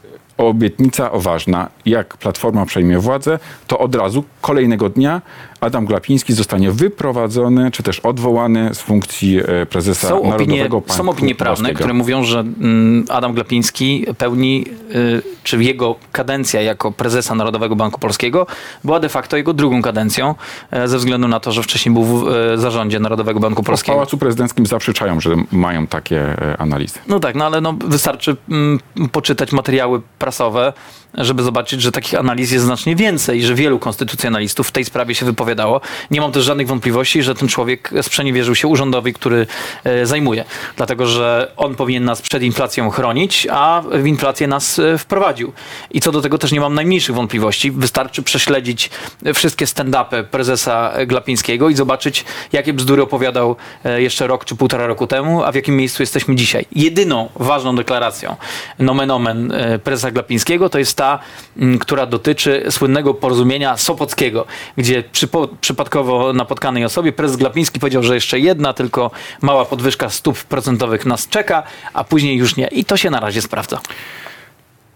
obietnica 0.48 1.10
ważna. 1.14 1.68
Jak 1.86 2.16
Platforma 2.16 2.66
przejmie 2.66 2.98
władzę, 2.98 3.38
to 3.66 3.78
od 3.78 3.94
razu 3.94 4.24
kolejnego 4.40 4.88
dnia 4.88 5.22
Adam 5.60 5.86
Glapiński 5.86 6.32
zostanie 6.32 6.70
wyprowadzony, 6.70 7.70
czy 7.70 7.82
też 7.82 8.00
odwołany 8.00 8.74
z 8.74 8.80
funkcji 8.80 9.38
e, 9.38 9.66
prezesa 9.66 10.08
są 10.08 10.16
opinie, 10.18 10.30
Narodowego 10.30 10.80
Banku 10.80 10.92
są 10.92 11.08
opinie 11.08 11.34
prawne, 11.34 11.56
Polskiego. 11.56 11.78
które 11.78 11.94
mówią, 11.94 12.24
że 12.24 12.40
mm, 12.40 13.04
Adam 13.08 13.34
Glapiński 13.34 14.06
pełni, 14.18 14.64
y, 14.94 15.22
czy 15.42 15.64
jego 15.64 15.96
kadencja 16.12 16.62
jako 16.62 16.92
prezesa 16.92 17.34
Narodowego 17.34 17.76
Banku 17.76 18.00
Polskiego 18.00 18.46
była 18.84 19.00
de 19.00 19.08
facto 19.08 19.36
jego 19.36 19.52
drugą 19.52 19.82
kadencją, 19.82 20.34
e, 20.70 20.88
ze 20.88 20.98
względu 20.98 21.28
na 21.28 21.40
to, 21.40 21.52
że 21.52 21.62
wcześniej 21.62 21.92
był 21.92 22.04
w 22.04 22.28
e, 22.28 22.58
zarządzie 22.58 23.00
Narodowego 23.00 23.40
Banku 23.40 23.62
W 23.62 23.66
Polskiego. 23.66 23.96
Pałacu 23.96 24.18
Prezydenckim 24.18 24.66
zaprzeczają, 24.66 25.20
że 25.20 25.30
mają 25.52 25.86
takie 25.86 26.36
analizy. 26.58 26.98
No 27.08 27.20
tak, 27.20 27.34
no 27.34 27.46
ale 27.46 27.60
no, 27.60 27.74
wystarczy 27.84 28.36
mm, 28.50 28.78
poczytać 29.12 29.52
materiały 29.52 30.00
prasowe 30.30 30.72
żeby 31.14 31.42
zobaczyć, 31.42 31.82
że 31.82 31.92
takich 31.92 32.14
analiz 32.14 32.52
jest 32.52 32.64
znacznie 32.64 32.96
więcej 32.96 33.38
i 33.38 33.42
że 33.42 33.54
wielu 33.54 33.78
konstytucjonalistów 33.78 34.68
w 34.68 34.72
tej 34.72 34.84
sprawie 34.84 35.14
się 35.14 35.26
wypowiadało. 35.26 35.80
Nie 36.10 36.20
mam 36.20 36.32
też 36.32 36.44
żadnych 36.44 36.66
wątpliwości, 36.66 37.22
że 37.22 37.34
ten 37.34 37.48
człowiek 37.48 37.90
sprzeniewierzył 38.02 38.54
się 38.54 38.68
urzędowi, 38.68 39.12
który 39.12 39.46
e, 39.84 40.06
zajmuje. 40.06 40.44
Dlatego, 40.76 41.06
że 41.06 41.52
on 41.56 41.74
powinien 41.74 42.04
nas 42.04 42.22
przed 42.22 42.42
inflacją 42.42 42.90
chronić, 42.90 43.46
a 43.50 43.82
w 43.92 44.06
inflację 44.06 44.46
nas 44.46 44.78
e, 44.78 44.98
wprowadził. 44.98 45.52
I 45.90 46.00
co 46.00 46.12
do 46.12 46.22
tego 46.22 46.38
też 46.38 46.52
nie 46.52 46.60
mam 46.60 46.74
najmniejszych 46.74 47.14
wątpliwości. 47.14 47.70
Wystarczy 47.70 48.22
prześledzić 48.22 48.90
wszystkie 49.34 49.66
stand-upy 49.66 50.24
prezesa 50.24 50.92
Glapińskiego 51.06 51.68
i 51.68 51.74
zobaczyć, 51.74 52.24
jakie 52.52 52.72
bzdury 52.72 53.02
opowiadał 53.02 53.56
e, 53.84 54.02
jeszcze 54.02 54.26
rok 54.26 54.44
czy 54.44 54.56
półtora 54.56 54.86
roku 54.86 55.06
temu, 55.06 55.44
a 55.44 55.52
w 55.52 55.54
jakim 55.54 55.76
miejscu 55.76 56.02
jesteśmy 56.02 56.36
dzisiaj. 56.36 56.66
Jedyną 56.72 57.28
ważną 57.36 57.76
deklaracją 57.76 58.36
nomen 58.78 59.10
omen 59.10 59.52
e, 59.52 59.78
prezesa 59.78 60.10
Glapińskiego 60.10 60.68
to 60.68 60.78
jest 60.78 60.99
ta, 61.00 61.18
która 61.80 62.06
dotyczy 62.06 62.64
słynnego 62.70 63.14
porozumienia 63.14 63.76
Sopockiego, 63.76 64.46
gdzie 64.76 65.02
przypo, 65.12 65.48
przypadkowo 65.60 66.32
napotkanej 66.32 66.84
osobie 66.84 67.12
prezes 67.12 67.36
Glapiński 67.36 67.80
powiedział, 67.80 68.02
że 68.02 68.14
jeszcze 68.14 68.38
jedna 68.38 68.72
tylko 68.72 69.10
mała 69.42 69.64
podwyżka 69.64 70.10
stóp 70.10 70.44
procentowych 70.44 71.06
nas 71.06 71.28
czeka, 71.28 71.62
a 71.94 72.04
później 72.04 72.36
już 72.36 72.56
nie. 72.56 72.66
I 72.66 72.84
to 72.84 72.96
się 72.96 73.10
na 73.10 73.20
razie 73.20 73.42
sprawdza. 73.42 73.80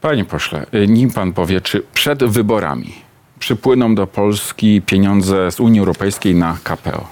Panie 0.01 0.25
pośle, 0.25 0.67
nim 0.89 1.11
pan 1.11 1.33
powie, 1.33 1.61
czy 1.61 1.83
przed 1.95 2.25
wyborami 2.25 2.95
przypłyną 3.39 3.95
do 3.95 4.07
Polski 4.07 4.83
pieniądze 4.83 5.53
z 5.53 5.61
Unii 5.61 5.81
Europejskiej 5.81 6.35
na 6.35 6.57
KPO? 6.65 7.07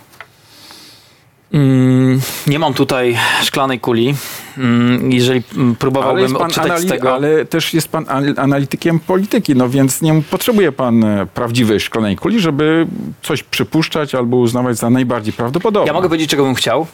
Mm, 1.53 2.21
nie 2.47 2.59
mam 2.59 2.75
tutaj 2.75 3.19
szklanej 3.43 3.81
kuli. 3.81 4.15
Mm, 4.59 5.13
jeżeli 5.13 5.43
próbowałbym 5.79 6.37
odczytać 6.37 6.81
z 6.81 6.87
tego... 6.87 7.15
Ale 7.15 7.45
też 7.45 7.75
jest 7.75 7.89
pan 7.89 8.07
analitykiem 8.37 9.01
polityki, 9.01 9.55
no 9.57 9.69
więc 9.69 10.03
nie 10.03 10.23
potrzebuje 10.31 10.73
pan 10.73 11.05
e, 11.05 11.27
prawdziwej 11.27 11.81
szklanej 11.81 12.17
kuli, 12.17 12.41
żeby 12.41 12.87
coś 13.23 13.43
przypuszczać 13.43 14.15
albo 14.15 14.37
uznawać 14.37 14.77
za 14.77 14.91
najbardziej 14.91 15.33
prawdopodobne. 15.33 15.87
Ja 15.87 15.93
mogę 15.93 16.09
powiedzieć, 16.09 16.31
czego 16.31 16.45
bym 16.45 16.55
chciał. 16.55 16.87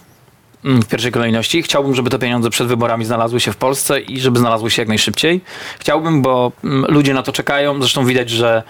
Mm, 0.65 0.83
w 0.83 0.87
pierwszej 0.87 1.13
kolejności. 1.13 1.63
Chciałbym, 1.63 1.95
żeby 1.95 2.11
te 2.11 2.19
pieniądze 2.19 2.51
przed 2.51 2.67
wyborami 2.67 3.05
znalazły 3.05 3.41
się 3.41 3.53
w 3.53 3.57
Polsce 3.57 4.01
i 4.01 4.21
żeby 4.21 4.39
znalazły 4.39 4.71
się 4.71 4.83
jak 4.83 4.89
najszybciej. 4.89 5.41
Chciałbym, 5.79 6.23
bo 6.23 6.53
mm, 6.65 6.85
ludzie 6.89 7.15
na 7.15 7.23
to 7.23 7.33
czekają. 7.33 7.79
Zresztą 7.81 8.05
widać, 8.05 8.31
że 8.31 8.63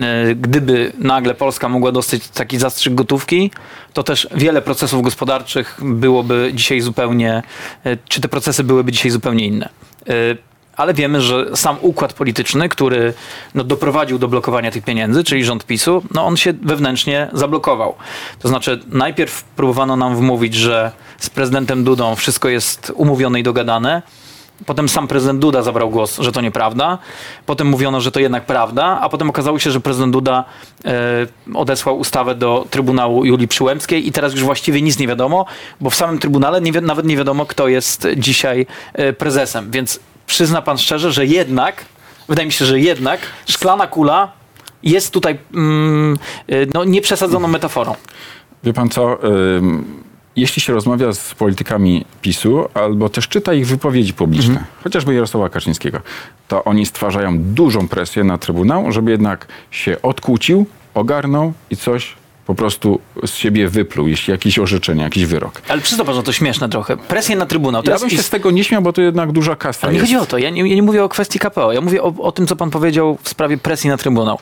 e, 0.00 0.34
gdyby 0.34 0.92
nagle 0.98 1.34
Polska 1.34 1.68
mogła 1.68 1.92
dostać 1.92 2.28
taki 2.28 2.58
zastrzyk 2.58 2.94
gotówki, 2.94 3.50
to 3.92 4.02
też 4.02 4.28
wiele 4.34 4.62
procesów 4.62 5.02
gospodarczych 5.02 5.80
byłoby 5.82 6.50
dzisiaj 6.54 6.80
zupełnie, 6.80 7.42
e, 7.84 7.96
czy 8.08 8.20
te 8.20 8.28
procesy 8.28 8.64
byłyby 8.64 8.92
dzisiaj 8.92 9.10
zupełnie 9.10 9.46
inne 9.46 9.68
e, 10.08 10.12
ale 10.78 10.94
wiemy, 10.94 11.20
że 11.20 11.56
sam 11.56 11.76
układ 11.80 12.12
polityczny, 12.12 12.68
który 12.68 13.14
no, 13.54 13.64
doprowadził 13.64 14.18
do 14.18 14.28
blokowania 14.28 14.70
tych 14.70 14.84
pieniędzy, 14.84 15.24
czyli 15.24 15.44
rząd 15.44 15.66
PiSu, 15.66 16.02
no, 16.14 16.26
on 16.26 16.36
się 16.36 16.52
wewnętrznie 16.62 17.28
zablokował. 17.32 17.94
To 18.38 18.48
znaczy, 18.48 18.80
najpierw 18.88 19.44
próbowano 19.44 19.96
nam 19.96 20.16
wmówić, 20.16 20.54
że 20.54 20.92
z 21.18 21.30
prezydentem 21.30 21.84
Dudą 21.84 22.16
wszystko 22.16 22.48
jest 22.48 22.92
umówione 22.94 23.40
i 23.40 23.42
dogadane. 23.42 24.02
Potem 24.66 24.88
sam 24.88 25.08
prezydent 25.08 25.40
Duda 25.40 25.62
zabrał 25.62 25.90
głos, 25.90 26.18
że 26.18 26.32
to 26.32 26.40
nieprawda. 26.40 26.98
Potem 27.46 27.66
mówiono, 27.66 28.00
że 28.00 28.12
to 28.12 28.20
jednak 28.20 28.46
prawda, 28.46 28.98
a 29.00 29.08
potem 29.08 29.30
okazało 29.30 29.58
się, 29.58 29.70
że 29.70 29.80
prezydent 29.80 30.12
Duda 30.12 30.44
e, 30.84 31.26
odesłał 31.54 31.98
ustawę 31.98 32.34
do 32.34 32.66
Trybunału 32.70 33.24
Julii 33.24 33.48
Przyłębskiej 33.48 34.08
i 34.08 34.12
teraz 34.12 34.32
już 34.32 34.44
właściwie 34.44 34.82
nic 34.82 34.98
nie 34.98 35.08
wiadomo, 35.08 35.46
bo 35.80 35.90
w 35.90 35.94
samym 35.94 36.18
Trybunale 36.18 36.60
nie 36.60 36.72
nawet 36.72 37.06
nie 37.06 37.16
wiadomo, 37.16 37.46
kto 37.46 37.68
jest 37.68 38.06
dzisiaj 38.16 38.66
e, 38.92 39.12
prezesem. 39.12 39.70
Więc 39.70 40.00
przyzna 40.28 40.62
pan 40.62 40.78
szczerze, 40.78 41.12
że 41.12 41.26
jednak, 41.26 41.84
wydaje 42.28 42.46
mi 42.46 42.52
się, 42.52 42.64
że 42.64 42.80
jednak 42.80 43.20
szklana 43.46 43.86
kula 43.86 44.32
jest 44.82 45.12
tutaj 45.12 45.38
mm, 45.54 46.18
y, 46.52 46.68
no, 46.74 46.84
nieprzesadzoną 46.84 47.48
metaforą. 47.48 47.94
Wie 48.64 48.72
pan 48.72 48.88
co? 48.88 49.18
jeśli 50.38 50.62
się 50.62 50.72
rozmawia 50.72 51.12
z 51.12 51.34
politykami 51.34 52.04
PiSu, 52.22 52.68
albo 52.74 53.08
też 53.08 53.28
czyta 53.28 53.54
ich 53.54 53.66
wypowiedzi 53.66 54.14
publiczne, 54.14 54.54
mhm. 54.54 54.66
chociażby 54.84 55.14
Jarosława 55.14 55.48
Kaczyńskiego, 55.48 56.00
to 56.48 56.64
oni 56.64 56.86
stwarzają 56.86 57.38
dużą 57.38 57.88
presję 57.88 58.24
na 58.24 58.38
Trybunał, 58.38 58.92
żeby 58.92 59.10
jednak 59.10 59.46
się 59.70 59.96
odkłócił, 60.02 60.66
ogarnął 60.94 61.52
i 61.70 61.76
coś 61.76 62.14
po 62.48 62.54
prostu 62.54 63.00
z 63.26 63.34
siebie 63.34 63.68
wypluł, 63.68 64.08
jeśli 64.08 64.30
jakieś 64.30 64.58
orzeczenie, 64.58 65.02
jakiś 65.02 65.26
wyrok. 65.26 65.62
Ale 65.68 65.80
przyznam 65.80 66.06
pan, 66.06 66.14
że 66.14 66.22
to 66.22 66.32
śmieszne 66.32 66.68
trochę. 66.68 66.96
Presję 66.96 67.36
na 67.36 67.46
Trybunał. 67.46 67.82
Teraz 67.82 68.00
ja 68.00 68.08
bym 68.08 68.16
się 68.16 68.22
z 68.22 68.30
tego 68.30 68.50
nie 68.50 68.64
śmiał, 68.64 68.82
bo 68.82 68.92
to 68.92 69.02
jednak 69.02 69.32
duża 69.32 69.56
kasa 69.56 69.86
Ale 69.86 69.92
nie 69.92 70.00
chodzi 70.00 70.16
o 70.16 70.26
to. 70.26 70.38
Ja 70.38 70.50
nie, 70.50 70.68
ja 70.68 70.74
nie 70.74 70.82
mówię 70.82 71.04
o 71.04 71.08
kwestii 71.08 71.38
KPO. 71.38 71.72
Ja 71.72 71.80
mówię 71.80 72.02
o, 72.02 72.14
o 72.18 72.32
tym, 72.32 72.46
co 72.46 72.56
pan 72.56 72.70
powiedział 72.70 73.18
w 73.22 73.28
sprawie 73.28 73.58
presji 73.58 73.90
na 73.90 73.96
Trybunał 73.96 74.38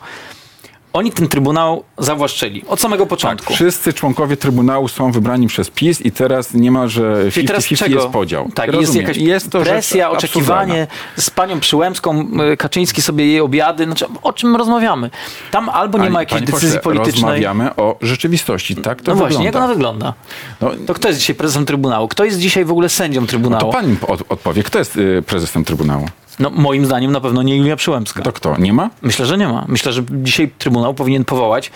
oni 0.96 1.12
ten 1.12 1.28
Trybunał 1.28 1.84
zawłaszczyli 1.98 2.64
od 2.68 2.80
samego 2.80 3.06
początku. 3.06 3.46
Tak, 3.46 3.54
wszyscy 3.54 3.92
członkowie 3.92 4.36
Trybunału 4.36 4.88
są 4.88 5.12
wybrani 5.12 5.46
przez 5.46 5.70
PiS 5.70 6.00
i 6.00 6.12
teraz 6.12 6.54
niemalże 6.54 7.02
50-50 7.28 7.90
jest 7.90 8.06
podział. 8.08 8.50
Tak, 8.54 8.74
jest 8.74 8.94
jakaś 8.94 9.16
jest 9.16 9.50
to 9.50 9.60
presja, 9.60 10.10
oczekiwanie 10.10 10.86
z 11.16 11.30
panią 11.30 11.60
Przyłębską, 11.60 12.28
e, 12.52 12.56
Kaczyński 12.56 13.02
sobie 13.02 13.26
jej 13.26 13.40
obiady. 13.40 13.84
Znaczy, 13.84 14.06
o 14.22 14.32
czym 14.32 14.56
rozmawiamy? 14.56 15.10
Tam 15.50 15.68
albo 15.68 15.98
nie 15.98 16.10
ma 16.10 16.20
jakiejś 16.20 16.42
decyzji 16.42 16.68
pośle, 16.68 16.80
politycznej. 16.80 17.22
Rozmawiamy 17.22 17.76
o 17.76 17.96
rzeczywistości, 18.00 18.76
tak 18.76 19.02
to 19.02 19.10
No 19.10 19.14
wygląda. 19.14 19.28
właśnie, 19.28 19.44
jak 19.46 19.56
ona 19.56 19.68
wygląda? 19.68 20.14
No, 20.60 20.70
to 20.86 20.94
kto 20.94 21.08
jest 21.08 21.20
dzisiaj 21.20 21.36
prezesem 21.36 21.66
Trybunału? 21.66 22.08
Kto 22.08 22.24
jest 22.24 22.38
dzisiaj 22.38 22.64
w 22.64 22.70
ogóle 22.70 22.88
sędzią 22.88 23.26
Trybunału? 23.26 23.66
No 23.66 23.72
to 23.72 23.78
pani 23.78 23.96
odpowie, 24.28 24.62
kto 24.62 24.78
jest 24.78 24.96
y, 24.96 25.22
prezesem 25.26 25.64
Trybunału? 25.64 26.08
No, 26.38 26.50
moim 26.50 26.86
zdaniem 26.86 27.12
na 27.12 27.20
pewno 27.20 27.42
nie 27.42 27.56
Julia 27.56 27.76
Przyłębska. 27.76 28.22
To 28.22 28.32
kto? 28.32 28.56
Nie 28.58 28.72
ma? 28.72 28.90
Myślę, 29.02 29.26
że 29.26 29.38
nie 29.38 29.48
ma. 29.48 29.64
Myślę, 29.68 29.92
że 29.92 30.02
dzisiaj 30.10 30.50
Trybunał 30.58 30.94
powinien 30.94 31.24
powołać 31.24 31.70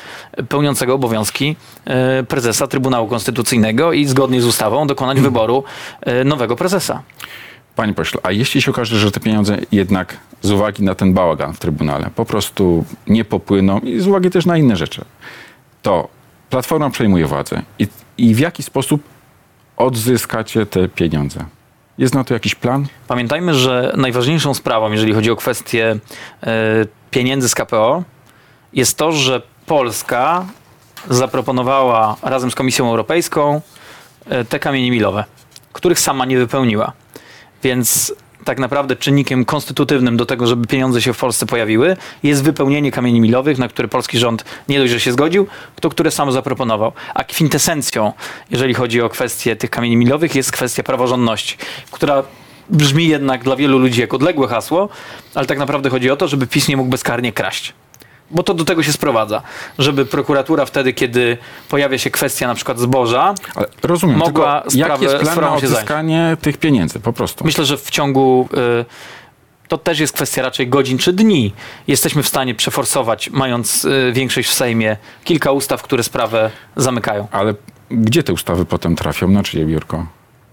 pełniącego 0.48 0.94
obowiązki 0.94 1.56
e, 1.84 2.22
prezesa 2.22 2.66
Trybunału 2.66 3.08
Konstytucyjnego 3.08 3.92
i 3.92 4.04
zgodnie 4.04 4.42
z 4.42 4.46
ustawą 4.46 4.86
dokonać 4.86 5.16
hmm. 5.16 5.32
wyboru 5.32 5.64
e, 6.00 6.24
nowego 6.24 6.56
prezesa. 6.56 7.02
Panie 7.76 7.94
pośle, 7.94 8.20
a 8.22 8.32
jeśli 8.32 8.62
się 8.62 8.70
okaże, 8.70 8.98
że 8.98 9.10
te 9.10 9.20
pieniądze 9.20 9.58
jednak 9.72 10.16
z 10.42 10.50
uwagi 10.50 10.82
na 10.82 10.94
ten 10.94 11.12
bałagan 11.12 11.52
w 11.52 11.58
Trybunale 11.58 12.10
po 12.14 12.24
prostu 12.24 12.84
nie 13.06 13.24
popłyną 13.24 13.78
i 13.78 14.00
z 14.00 14.06
uwagi 14.06 14.30
też 14.30 14.46
na 14.46 14.58
inne 14.58 14.76
rzeczy, 14.76 15.04
to 15.82 16.08
Platforma 16.50 16.90
przejmuje 16.90 17.26
władzę 17.26 17.62
i, 17.78 17.88
i 18.18 18.34
w 18.34 18.38
jaki 18.38 18.62
sposób 18.62 19.02
odzyskacie 19.76 20.66
te 20.66 20.88
pieniądze? 20.88 21.44
Jest 22.00 22.14
na 22.14 22.24
to 22.24 22.34
jakiś 22.34 22.54
plan? 22.54 22.86
Pamiętajmy, 23.08 23.54
że 23.54 23.92
najważniejszą 23.96 24.54
sprawą, 24.54 24.92
jeżeli 24.92 25.12
chodzi 25.12 25.30
o 25.30 25.36
kwestię 25.36 25.96
y, 25.96 26.46
pieniędzy 27.10 27.48
z 27.48 27.54
KPO, 27.54 28.02
jest 28.72 28.96
to, 28.96 29.12
że 29.12 29.42
Polska 29.66 30.46
zaproponowała 31.08 32.16
razem 32.22 32.50
z 32.50 32.54
Komisją 32.54 32.88
Europejską 32.88 33.60
y, 34.32 34.44
te 34.44 34.58
kamienie 34.58 34.90
milowe, 34.90 35.24
których 35.72 36.00
sama 36.00 36.24
nie 36.24 36.38
wypełniła. 36.38 36.92
Więc 37.62 38.14
tak 38.44 38.58
naprawdę 38.58 38.96
czynnikiem 38.96 39.44
konstytutywnym 39.44 40.16
do 40.16 40.26
tego, 40.26 40.46
żeby 40.46 40.66
pieniądze 40.66 41.02
się 41.02 41.12
w 41.12 41.18
Polsce 41.18 41.46
pojawiły, 41.46 41.96
jest 42.22 42.44
wypełnienie 42.44 42.92
kamieni 42.92 43.20
milowych, 43.20 43.58
na 43.58 43.68
które 43.68 43.88
polski 43.88 44.18
rząd 44.18 44.44
nie 44.68 44.78
dość, 44.78 44.92
że 44.92 45.00
się 45.00 45.12
zgodził, 45.12 45.46
to 45.80 45.90
które 45.90 46.10
sam 46.10 46.32
zaproponował. 46.32 46.92
A 47.14 47.24
kwintesencją, 47.24 48.12
jeżeli 48.50 48.74
chodzi 48.74 49.02
o 49.02 49.08
kwestię 49.08 49.56
tych 49.56 49.70
kamieni 49.70 49.96
milowych, 49.96 50.34
jest 50.34 50.52
kwestia 50.52 50.82
praworządności, 50.82 51.56
która 51.90 52.22
brzmi 52.70 53.08
jednak 53.08 53.44
dla 53.44 53.56
wielu 53.56 53.78
ludzi 53.78 54.00
jak 54.00 54.14
odległe 54.14 54.48
hasło, 54.48 54.88
ale 55.34 55.46
tak 55.46 55.58
naprawdę 55.58 55.90
chodzi 55.90 56.10
o 56.10 56.16
to, 56.16 56.28
żeby 56.28 56.46
PiS 56.46 56.68
nie 56.68 56.76
mógł 56.76 56.90
bezkarnie 56.90 57.32
kraść 57.32 57.74
bo 58.30 58.42
to 58.42 58.54
do 58.54 58.64
tego 58.64 58.82
się 58.82 58.92
sprowadza, 58.92 59.42
żeby 59.78 60.06
prokuratura 60.06 60.66
wtedy, 60.66 60.92
kiedy 60.92 61.38
pojawia 61.68 61.98
się 61.98 62.10
kwestia 62.10 62.46
na 62.46 62.54
przykład 62.54 62.78
zboża, 62.78 63.34
Ale 63.54 63.66
rozumiem, 63.82 64.16
mogła 64.16 64.62
sprawę, 64.68 64.92
jaki 64.92 65.04
jest 65.04 65.16
plan 65.16 65.40
na 65.40 65.54
odzyskanie 65.54 66.36
tych 66.40 66.56
pieniędzy 66.56 67.00
po 67.00 67.12
prostu? 67.12 67.44
Myślę, 67.44 67.64
że 67.64 67.76
w 67.76 67.90
ciągu 67.90 68.48
y, 68.80 68.84
to 69.68 69.78
też 69.78 70.00
jest 70.00 70.12
kwestia 70.12 70.42
raczej 70.42 70.68
godzin 70.68 70.98
czy 70.98 71.12
dni. 71.12 71.52
Jesteśmy 71.88 72.22
w 72.22 72.28
stanie 72.28 72.54
przeforsować, 72.54 73.30
mając 73.30 73.84
y, 73.84 74.12
większość 74.12 74.48
w 74.48 74.54
Sejmie, 74.54 74.96
kilka 75.24 75.52
ustaw, 75.52 75.82
które 75.82 76.02
sprawę 76.02 76.50
zamykają. 76.76 77.28
Ale 77.32 77.54
gdzie 77.90 78.22
te 78.22 78.32
ustawy 78.32 78.64
potem 78.64 78.96
trafią? 78.96 79.28
Na 79.28 79.42
czyje 79.42 79.66
biurko? 79.66 80.06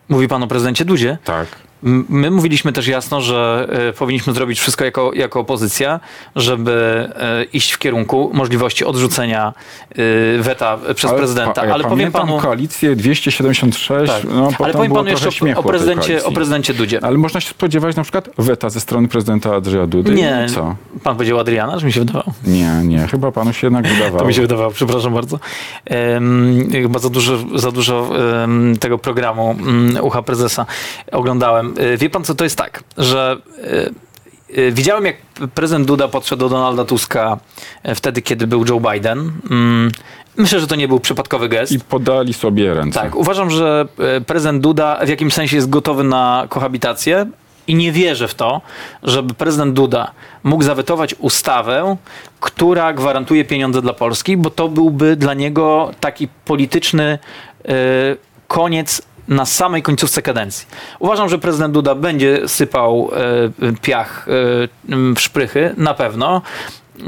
Mówi 0.09 0.27
pan 0.27 0.43
o 0.43 0.47
prezydencie 0.47 0.85
Dudzie? 0.85 1.17
Tak. 1.23 1.47
My 1.83 2.31
mówiliśmy 2.31 2.73
też 2.73 2.87
jasno, 2.87 3.21
że 3.21 3.67
e, 3.89 3.93
powinniśmy 3.93 4.33
zrobić 4.33 4.59
wszystko 4.59 4.85
jako, 4.85 5.11
jako 5.13 5.39
opozycja, 5.39 5.99
żeby 6.35 7.09
e, 7.15 7.43
iść 7.43 7.71
w 7.71 7.79
kierunku 7.79 8.31
możliwości 8.33 8.85
odrzucenia 8.85 9.53
e, 9.91 9.95
weta 10.41 10.77
przez 10.95 11.11
ale, 11.11 11.19
prezydenta. 11.19 11.61
ale 11.61 11.83
powiem 11.83 12.11
panu. 12.11 12.37
koalicję 12.37 12.95
276. 12.95 14.11
Tak. 14.13 14.23
No, 14.23 14.49
ale 14.59 14.73
powiem 14.73 14.91
panu 14.91 15.09
jeszcze 15.09 15.29
o, 15.55 15.59
o, 15.59 15.63
prezydencie, 15.63 16.23
o 16.23 16.31
prezydencie 16.31 16.73
Dudzie. 16.73 17.03
Ale 17.03 17.17
można 17.17 17.39
się 17.41 17.49
spodziewać 17.49 17.95
na 17.95 18.03
przykład 18.03 18.29
weta 18.37 18.69
ze 18.69 18.79
strony 18.79 19.07
prezydenta 19.07 19.55
Andrzeja 19.55 19.87
Dudy. 19.87 20.11
Nie. 20.11 20.45
Co? 20.55 20.75
Pan 21.03 21.15
powiedział 21.15 21.39
Adriana, 21.39 21.79
że 21.79 21.85
mi 21.85 21.93
się 21.93 21.99
wydawało? 21.99 22.33
Nie, 22.45 22.71
nie. 22.83 23.07
Chyba 23.07 23.31
panu 23.31 23.53
się 23.53 23.67
jednak 23.67 23.87
wydawało. 23.93 24.19
to 24.19 24.25
mi 24.25 24.33
się 24.33 24.41
wydawało, 24.41 24.71
przepraszam 24.71 25.13
bardzo. 25.13 25.39
Um, 26.13 26.69
chyba 26.71 26.99
za 26.99 27.09
dużo, 27.09 27.37
za 27.55 27.71
dużo 27.71 28.01
um, 28.01 28.77
tego 28.79 28.97
programu 28.97 29.47
um, 29.49 29.97
Ucha 30.01 30.21
Prezesa 30.21 30.65
oglądałem. 31.11 31.67
Y, 31.79 31.97
wie 31.97 32.09
pan, 32.09 32.23
co 32.23 32.35
to 32.35 32.43
jest 32.43 32.57
tak, 32.57 32.83
że 32.97 33.37
y, 34.49 34.59
y, 34.59 34.71
widziałem, 34.71 35.05
jak 35.05 35.15
prezydent 35.53 35.87
Duda 35.87 36.07
podszedł 36.07 36.39
do 36.39 36.49
Donalda 36.49 36.85
Tuska 36.85 37.37
e, 37.83 37.95
wtedy, 37.95 38.21
kiedy 38.21 38.47
był 38.47 38.65
Joe 38.65 38.79
Biden. 38.79 39.31
Mm, 39.49 39.91
Myślę, 40.37 40.59
że 40.59 40.67
to 40.67 40.75
nie 40.75 40.87
był 40.87 40.99
przypadkowy 40.99 41.49
gest. 41.49 41.71
I 41.71 41.79
podali 41.79 42.33
sobie 42.33 42.73
ręce. 42.73 42.99
Tak, 42.99 43.15
uważam, 43.15 43.49
że 43.51 43.87
e, 44.17 44.21
prezydent 44.21 44.61
Duda 44.61 44.99
w 45.05 45.09
jakimś 45.09 45.33
sensie 45.33 45.55
jest 45.55 45.69
gotowy 45.69 46.03
na 46.03 46.45
kohabitację 46.49 47.25
i 47.67 47.75
nie 47.75 47.91
wierzę 47.91 48.27
w 48.27 48.35
to, 48.35 48.61
żeby 49.03 49.33
prezydent 49.33 49.73
Duda 49.73 50.11
mógł 50.43 50.63
zawetować 50.63 51.15
ustawę, 51.19 51.97
która 52.39 52.93
gwarantuje 52.93 53.45
pieniądze 53.45 53.81
dla 53.81 53.93
Polski, 53.93 54.37
bo 54.37 54.49
to 54.49 54.69
byłby 54.69 55.15
dla 55.15 55.33
niego 55.33 55.91
taki 55.99 56.27
polityczny 56.45 57.19
e, 57.65 57.73
koniec 58.47 59.01
na 59.27 59.45
samej 59.45 59.83
końcówce 59.83 60.21
kadencji. 60.21 60.67
Uważam, 60.99 61.29
że 61.29 61.37
prezydent 61.37 61.73
Duda 61.73 61.95
będzie 61.95 62.47
sypał 62.47 63.11
e, 63.61 63.73
piach 63.81 64.27
e, 64.27 64.33
w 65.15 65.19
szprychy, 65.19 65.73
na 65.77 65.93
pewno, 65.93 66.41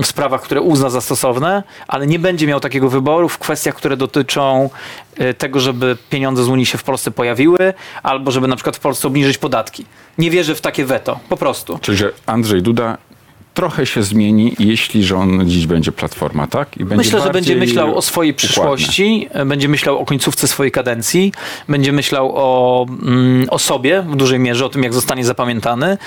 w 0.02 0.06
sprawach, 0.06 0.42
które 0.42 0.62
uzna 0.62 0.90
za 0.90 1.02
stosowne, 1.02 1.64
ale 1.88 2.08
nie 2.08 2.20
będzie 2.20 2.48
miał 2.48 2.60
takiego 2.60 2.90
wyboru 2.90 3.30
w 3.30 3.38
kwestiach, 3.38 3.76
które 3.76 3.98
dotyczą 3.98 4.70
e, 5.18 5.34
tego, 5.34 5.60
żeby 5.60 5.98
pieniądze 6.10 6.44
z 6.44 6.48
Unii 6.48 6.66
się 6.66 6.78
w 6.78 6.84
Polsce 6.84 7.12
pojawiły, 7.12 7.74
albo 8.04 8.32
żeby 8.32 8.48
na 8.48 8.56
przykład 8.56 8.76
w 8.78 8.80
Polsce 8.80 9.08
obniżyć 9.08 9.38
podatki. 9.38 9.86
Nie 10.18 10.32
wierzę 10.32 10.56
w 10.56 10.62
takie 10.62 10.86
weto, 10.86 11.20
po 11.30 11.38
prostu. 11.38 11.80
Czyli, 11.82 11.98
że 11.98 12.12
Andrzej 12.26 12.62
Duda 12.62 12.98
trochę 13.60 13.86
się 13.86 14.04
zmieni, 14.04 14.56
jeśli 14.60 15.04
rządzić 15.04 15.68
będzie 15.68 15.92
Platforma, 15.92 16.48
tak? 16.48 16.78
I 16.78 16.80
będzie 16.86 16.96
Myślę, 16.96 17.22
że 17.22 17.30
będzie 17.30 17.56
myślał 17.56 17.98
o 17.98 18.02
swojej 18.02 18.34
przyszłości, 18.34 19.28
e, 19.32 19.46
będzie 19.46 19.68
myślał 19.70 19.98
o 19.98 20.06
końcówce 20.06 20.48
swojej 20.48 20.72
kadencji, 20.72 21.34
będzie 21.70 21.92
myślał 21.92 22.32
o, 22.36 22.86
mm, 23.02 23.48
o 23.50 23.60
sobie 23.60 24.02
w 24.02 24.16
dużej 24.16 24.40
mierze, 24.40 24.66
o 24.66 24.70
tym, 24.70 24.84
jak 24.84 24.94
zostanie 24.94 25.26
zapamiętany. 25.26 25.98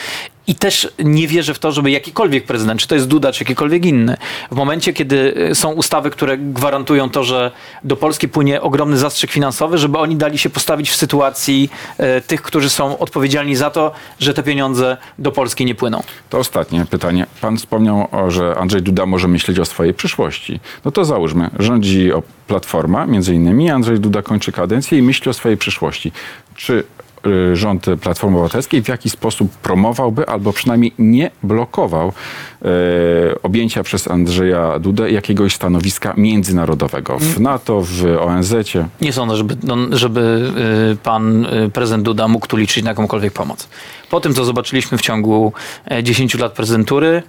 I 0.47 0.55
też 0.55 0.89
nie 0.99 1.29
wierzę 1.29 1.55
w 1.55 1.59
to, 1.59 1.73
żeby 1.73 1.91
jakikolwiek 1.91 2.45
prezydent, 2.45 2.81
czy 2.81 2.89
to 2.89 2.95
jest 2.95 3.09
Duda, 3.09 3.33
czy 3.33 3.45
jakikolwiek 3.45 3.85
inny, 3.85 4.17
w 4.51 4.55
momencie, 4.55 4.93
kiedy 4.93 5.35
e, 5.51 5.55
są 5.55 5.73
ustawy, 5.73 6.11
które 6.11 6.39
gwarantują 6.39 7.11
to, 7.11 7.25
że 7.25 7.51
do 7.85 7.97
Polski 7.97 8.29
płynie 8.29 8.61
ogromny 8.61 8.97
zastrzyk 8.97 9.31
finansowy, 9.31 9.79
żeby 9.79 9.99
oni 9.99 10.17
dali 10.17 10.39
się 10.39 10.51
postawić 10.51 10.91
w 10.91 10.97
sytuacji 10.97 11.71
e, 11.99 12.21
tych, 12.21 12.43
którzy 12.43 12.71
są 12.71 12.99
odpowiedzialni 12.99 13.57
za 13.57 13.71
to, 13.71 13.93
że 14.19 14.35
te 14.35 14.43
pieniądze 14.43 14.97
do 15.19 15.33
Polski 15.33 15.65
nie 15.65 15.75
płyną. 15.75 16.03
To 16.31 16.39
ostatnie 16.39 16.87
pytanie. 16.91 17.27
Pan 17.41 17.57
wspomniał, 17.57 18.09
o, 18.13 18.31
że 18.31 18.55
Andrzej 18.57 18.83
Duda 18.83 19.07
może 19.07 19.29
myśleć 19.29 19.59
o 19.59 19.65
swojej 19.65 19.95
przyszłości. 19.95 20.61
No 20.85 20.91
to 20.91 21.05
załóżmy, 21.05 21.51
rządzi 21.59 22.11
Platforma, 22.47 23.07
między 23.07 23.35
innymi, 23.35 23.71
Andrzej 23.71 24.01
Duda 24.01 24.23
kończy 24.23 24.53
kadencję 24.53 24.99
i 24.99 25.03
myśli 25.03 25.31
o 25.31 25.33
swojej 25.33 25.59
przyszłości. 25.59 26.13
Czy 26.55 26.85
rząd 27.53 27.87
Platformy 28.01 28.37
Obywatelskiej 28.37 28.83
w 28.83 28.89
jakiś 28.89 29.13
sposób 29.13 29.53
promowałby 29.53 30.29
albo 30.29 30.53
przynajmniej 30.53 30.93
nie 30.99 31.31
blokował 31.43 32.13
e, 32.63 32.69
objęcia 33.43 33.83
przez 33.83 34.11
Andrzeja 34.11 34.79
Dudę 34.79 35.11
jakiegoś 35.11 35.55
stanowiska 35.55 36.15
międzynarodowego 36.17 37.19
w 37.19 37.41
NATO, 37.41 37.81
w 37.85 38.05
ONZ-cie? 38.21 38.87
Nie 39.01 39.13
sądzę, 39.13 39.37
żeby, 39.37 39.57
no, 39.63 39.77
żeby 39.91 40.53
y, 40.93 40.97
pan 40.97 41.47
y, 41.47 41.71
prezydent 41.71 42.05
Duda 42.05 42.29
mógł 42.29 42.47
tu 42.47 42.57
liczyć 42.57 42.85
na 42.85 42.91
jakąkolwiek 42.91 43.33
pomoc. 43.33 43.69
Po 44.11 44.21
tym, 44.21 44.35
co 44.35 44.45
zobaczyliśmy 44.45 44.99
w 44.99 45.01
ciągu 45.01 45.53
e, 45.91 46.03
10 46.03 46.35
lat 46.35 46.53
prezydentury, 46.53 47.23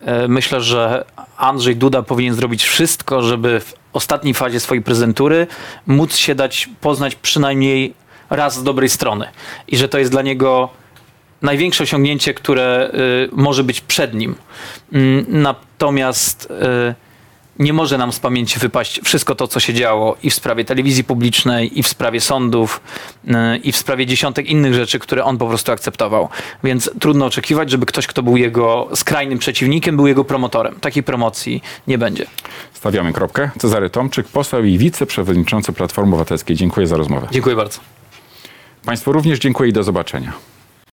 e, 0.00 0.28
myślę, 0.28 0.60
że 0.60 1.04
Andrzej 1.36 1.76
Duda 1.76 2.02
powinien 2.02 2.34
zrobić 2.34 2.64
wszystko, 2.64 3.22
żeby 3.22 3.60
w 3.60 3.74
ostatniej 3.92 4.34
fazie 4.34 4.60
swojej 4.60 4.82
prezydentury 4.82 5.46
móc 5.86 6.16
się 6.16 6.34
dać 6.34 6.68
poznać 6.80 7.14
przynajmniej 7.14 7.94
raz 8.30 8.54
z 8.54 8.62
dobrej 8.62 8.88
strony. 8.88 9.28
I 9.68 9.76
że 9.76 9.88
to 9.88 9.98
jest 9.98 10.10
dla 10.10 10.22
niego 10.22 10.68
największe 11.42 11.84
osiągnięcie, 11.84 12.34
które 12.34 12.90
y, 12.94 13.28
może 13.32 13.64
być 13.64 13.80
przed 13.80 14.14
nim. 14.14 14.34
Mm, 14.92 15.24
Natomiast 15.28 16.48
y, 16.50 16.94
nie 17.58 17.72
może 17.72 17.98
nam 17.98 18.12
z 18.12 18.20
pamięci 18.20 18.58
wypaść 18.58 19.00
wszystko 19.04 19.34
to, 19.34 19.48
co 19.48 19.60
się 19.60 19.74
działo 19.74 20.16
i 20.22 20.30
w 20.30 20.34
sprawie 20.34 20.64
telewizji 20.64 21.04
publicznej, 21.04 21.78
i 21.78 21.82
w 21.82 21.88
sprawie 21.88 22.20
sądów, 22.20 22.80
y, 23.24 23.56
i 23.56 23.72
w 23.72 23.76
sprawie 23.76 24.06
dziesiątek 24.06 24.46
innych 24.46 24.74
rzeczy, 24.74 24.98
które 24.98 25.24
on 25.24 25.38
po 25.38 25.48
prostu 25.48 25.72
akceptował. 25.72 26.28
Więc 26.64 26.90
trudno 27.00 27.26
oczekiwać, 27.26 27.70
żeby 27.70 27.86
ktoś, 27.86 28.06
kto 28.06 28.22
był 28.22 28.36
jego 28.36 28.88
skrajnym 28.94 29.38
przeciwnikiem, 29.38 29.96
był 29.96 30.06
jego 30.06 30.24
promotorem. 30.24 30.74
Takiej 30.80 31.02
promocji 31.02 31.62
nie 31.86 31.98
będzie. 31.98 32.26
Stawiamy 32.72 33.12
kropkę. 33.12 33.50
Cezary 33.58 33.90
Tomczyk, 33.90 34.28
poseł 34.28 34.64
i 34.64 34.78
wiceprzewodniczący 34.78 35.72
Platformy 35.72 36.10
Obywatelskiej. 36.14 36.56
Dziękuję 36.56 36.86
za 36.86 36.96
rozmowę. 36.96 37.28
Dziękuję 37.30 37.56
bardzo. 37.56 37.97
Państwu 38.88 39.12
również 39.12 39.38
dziękuję 39.38 39.70
i 39.70 39.72
do 39.72 39.82
zobaczenia. 39.82 40.32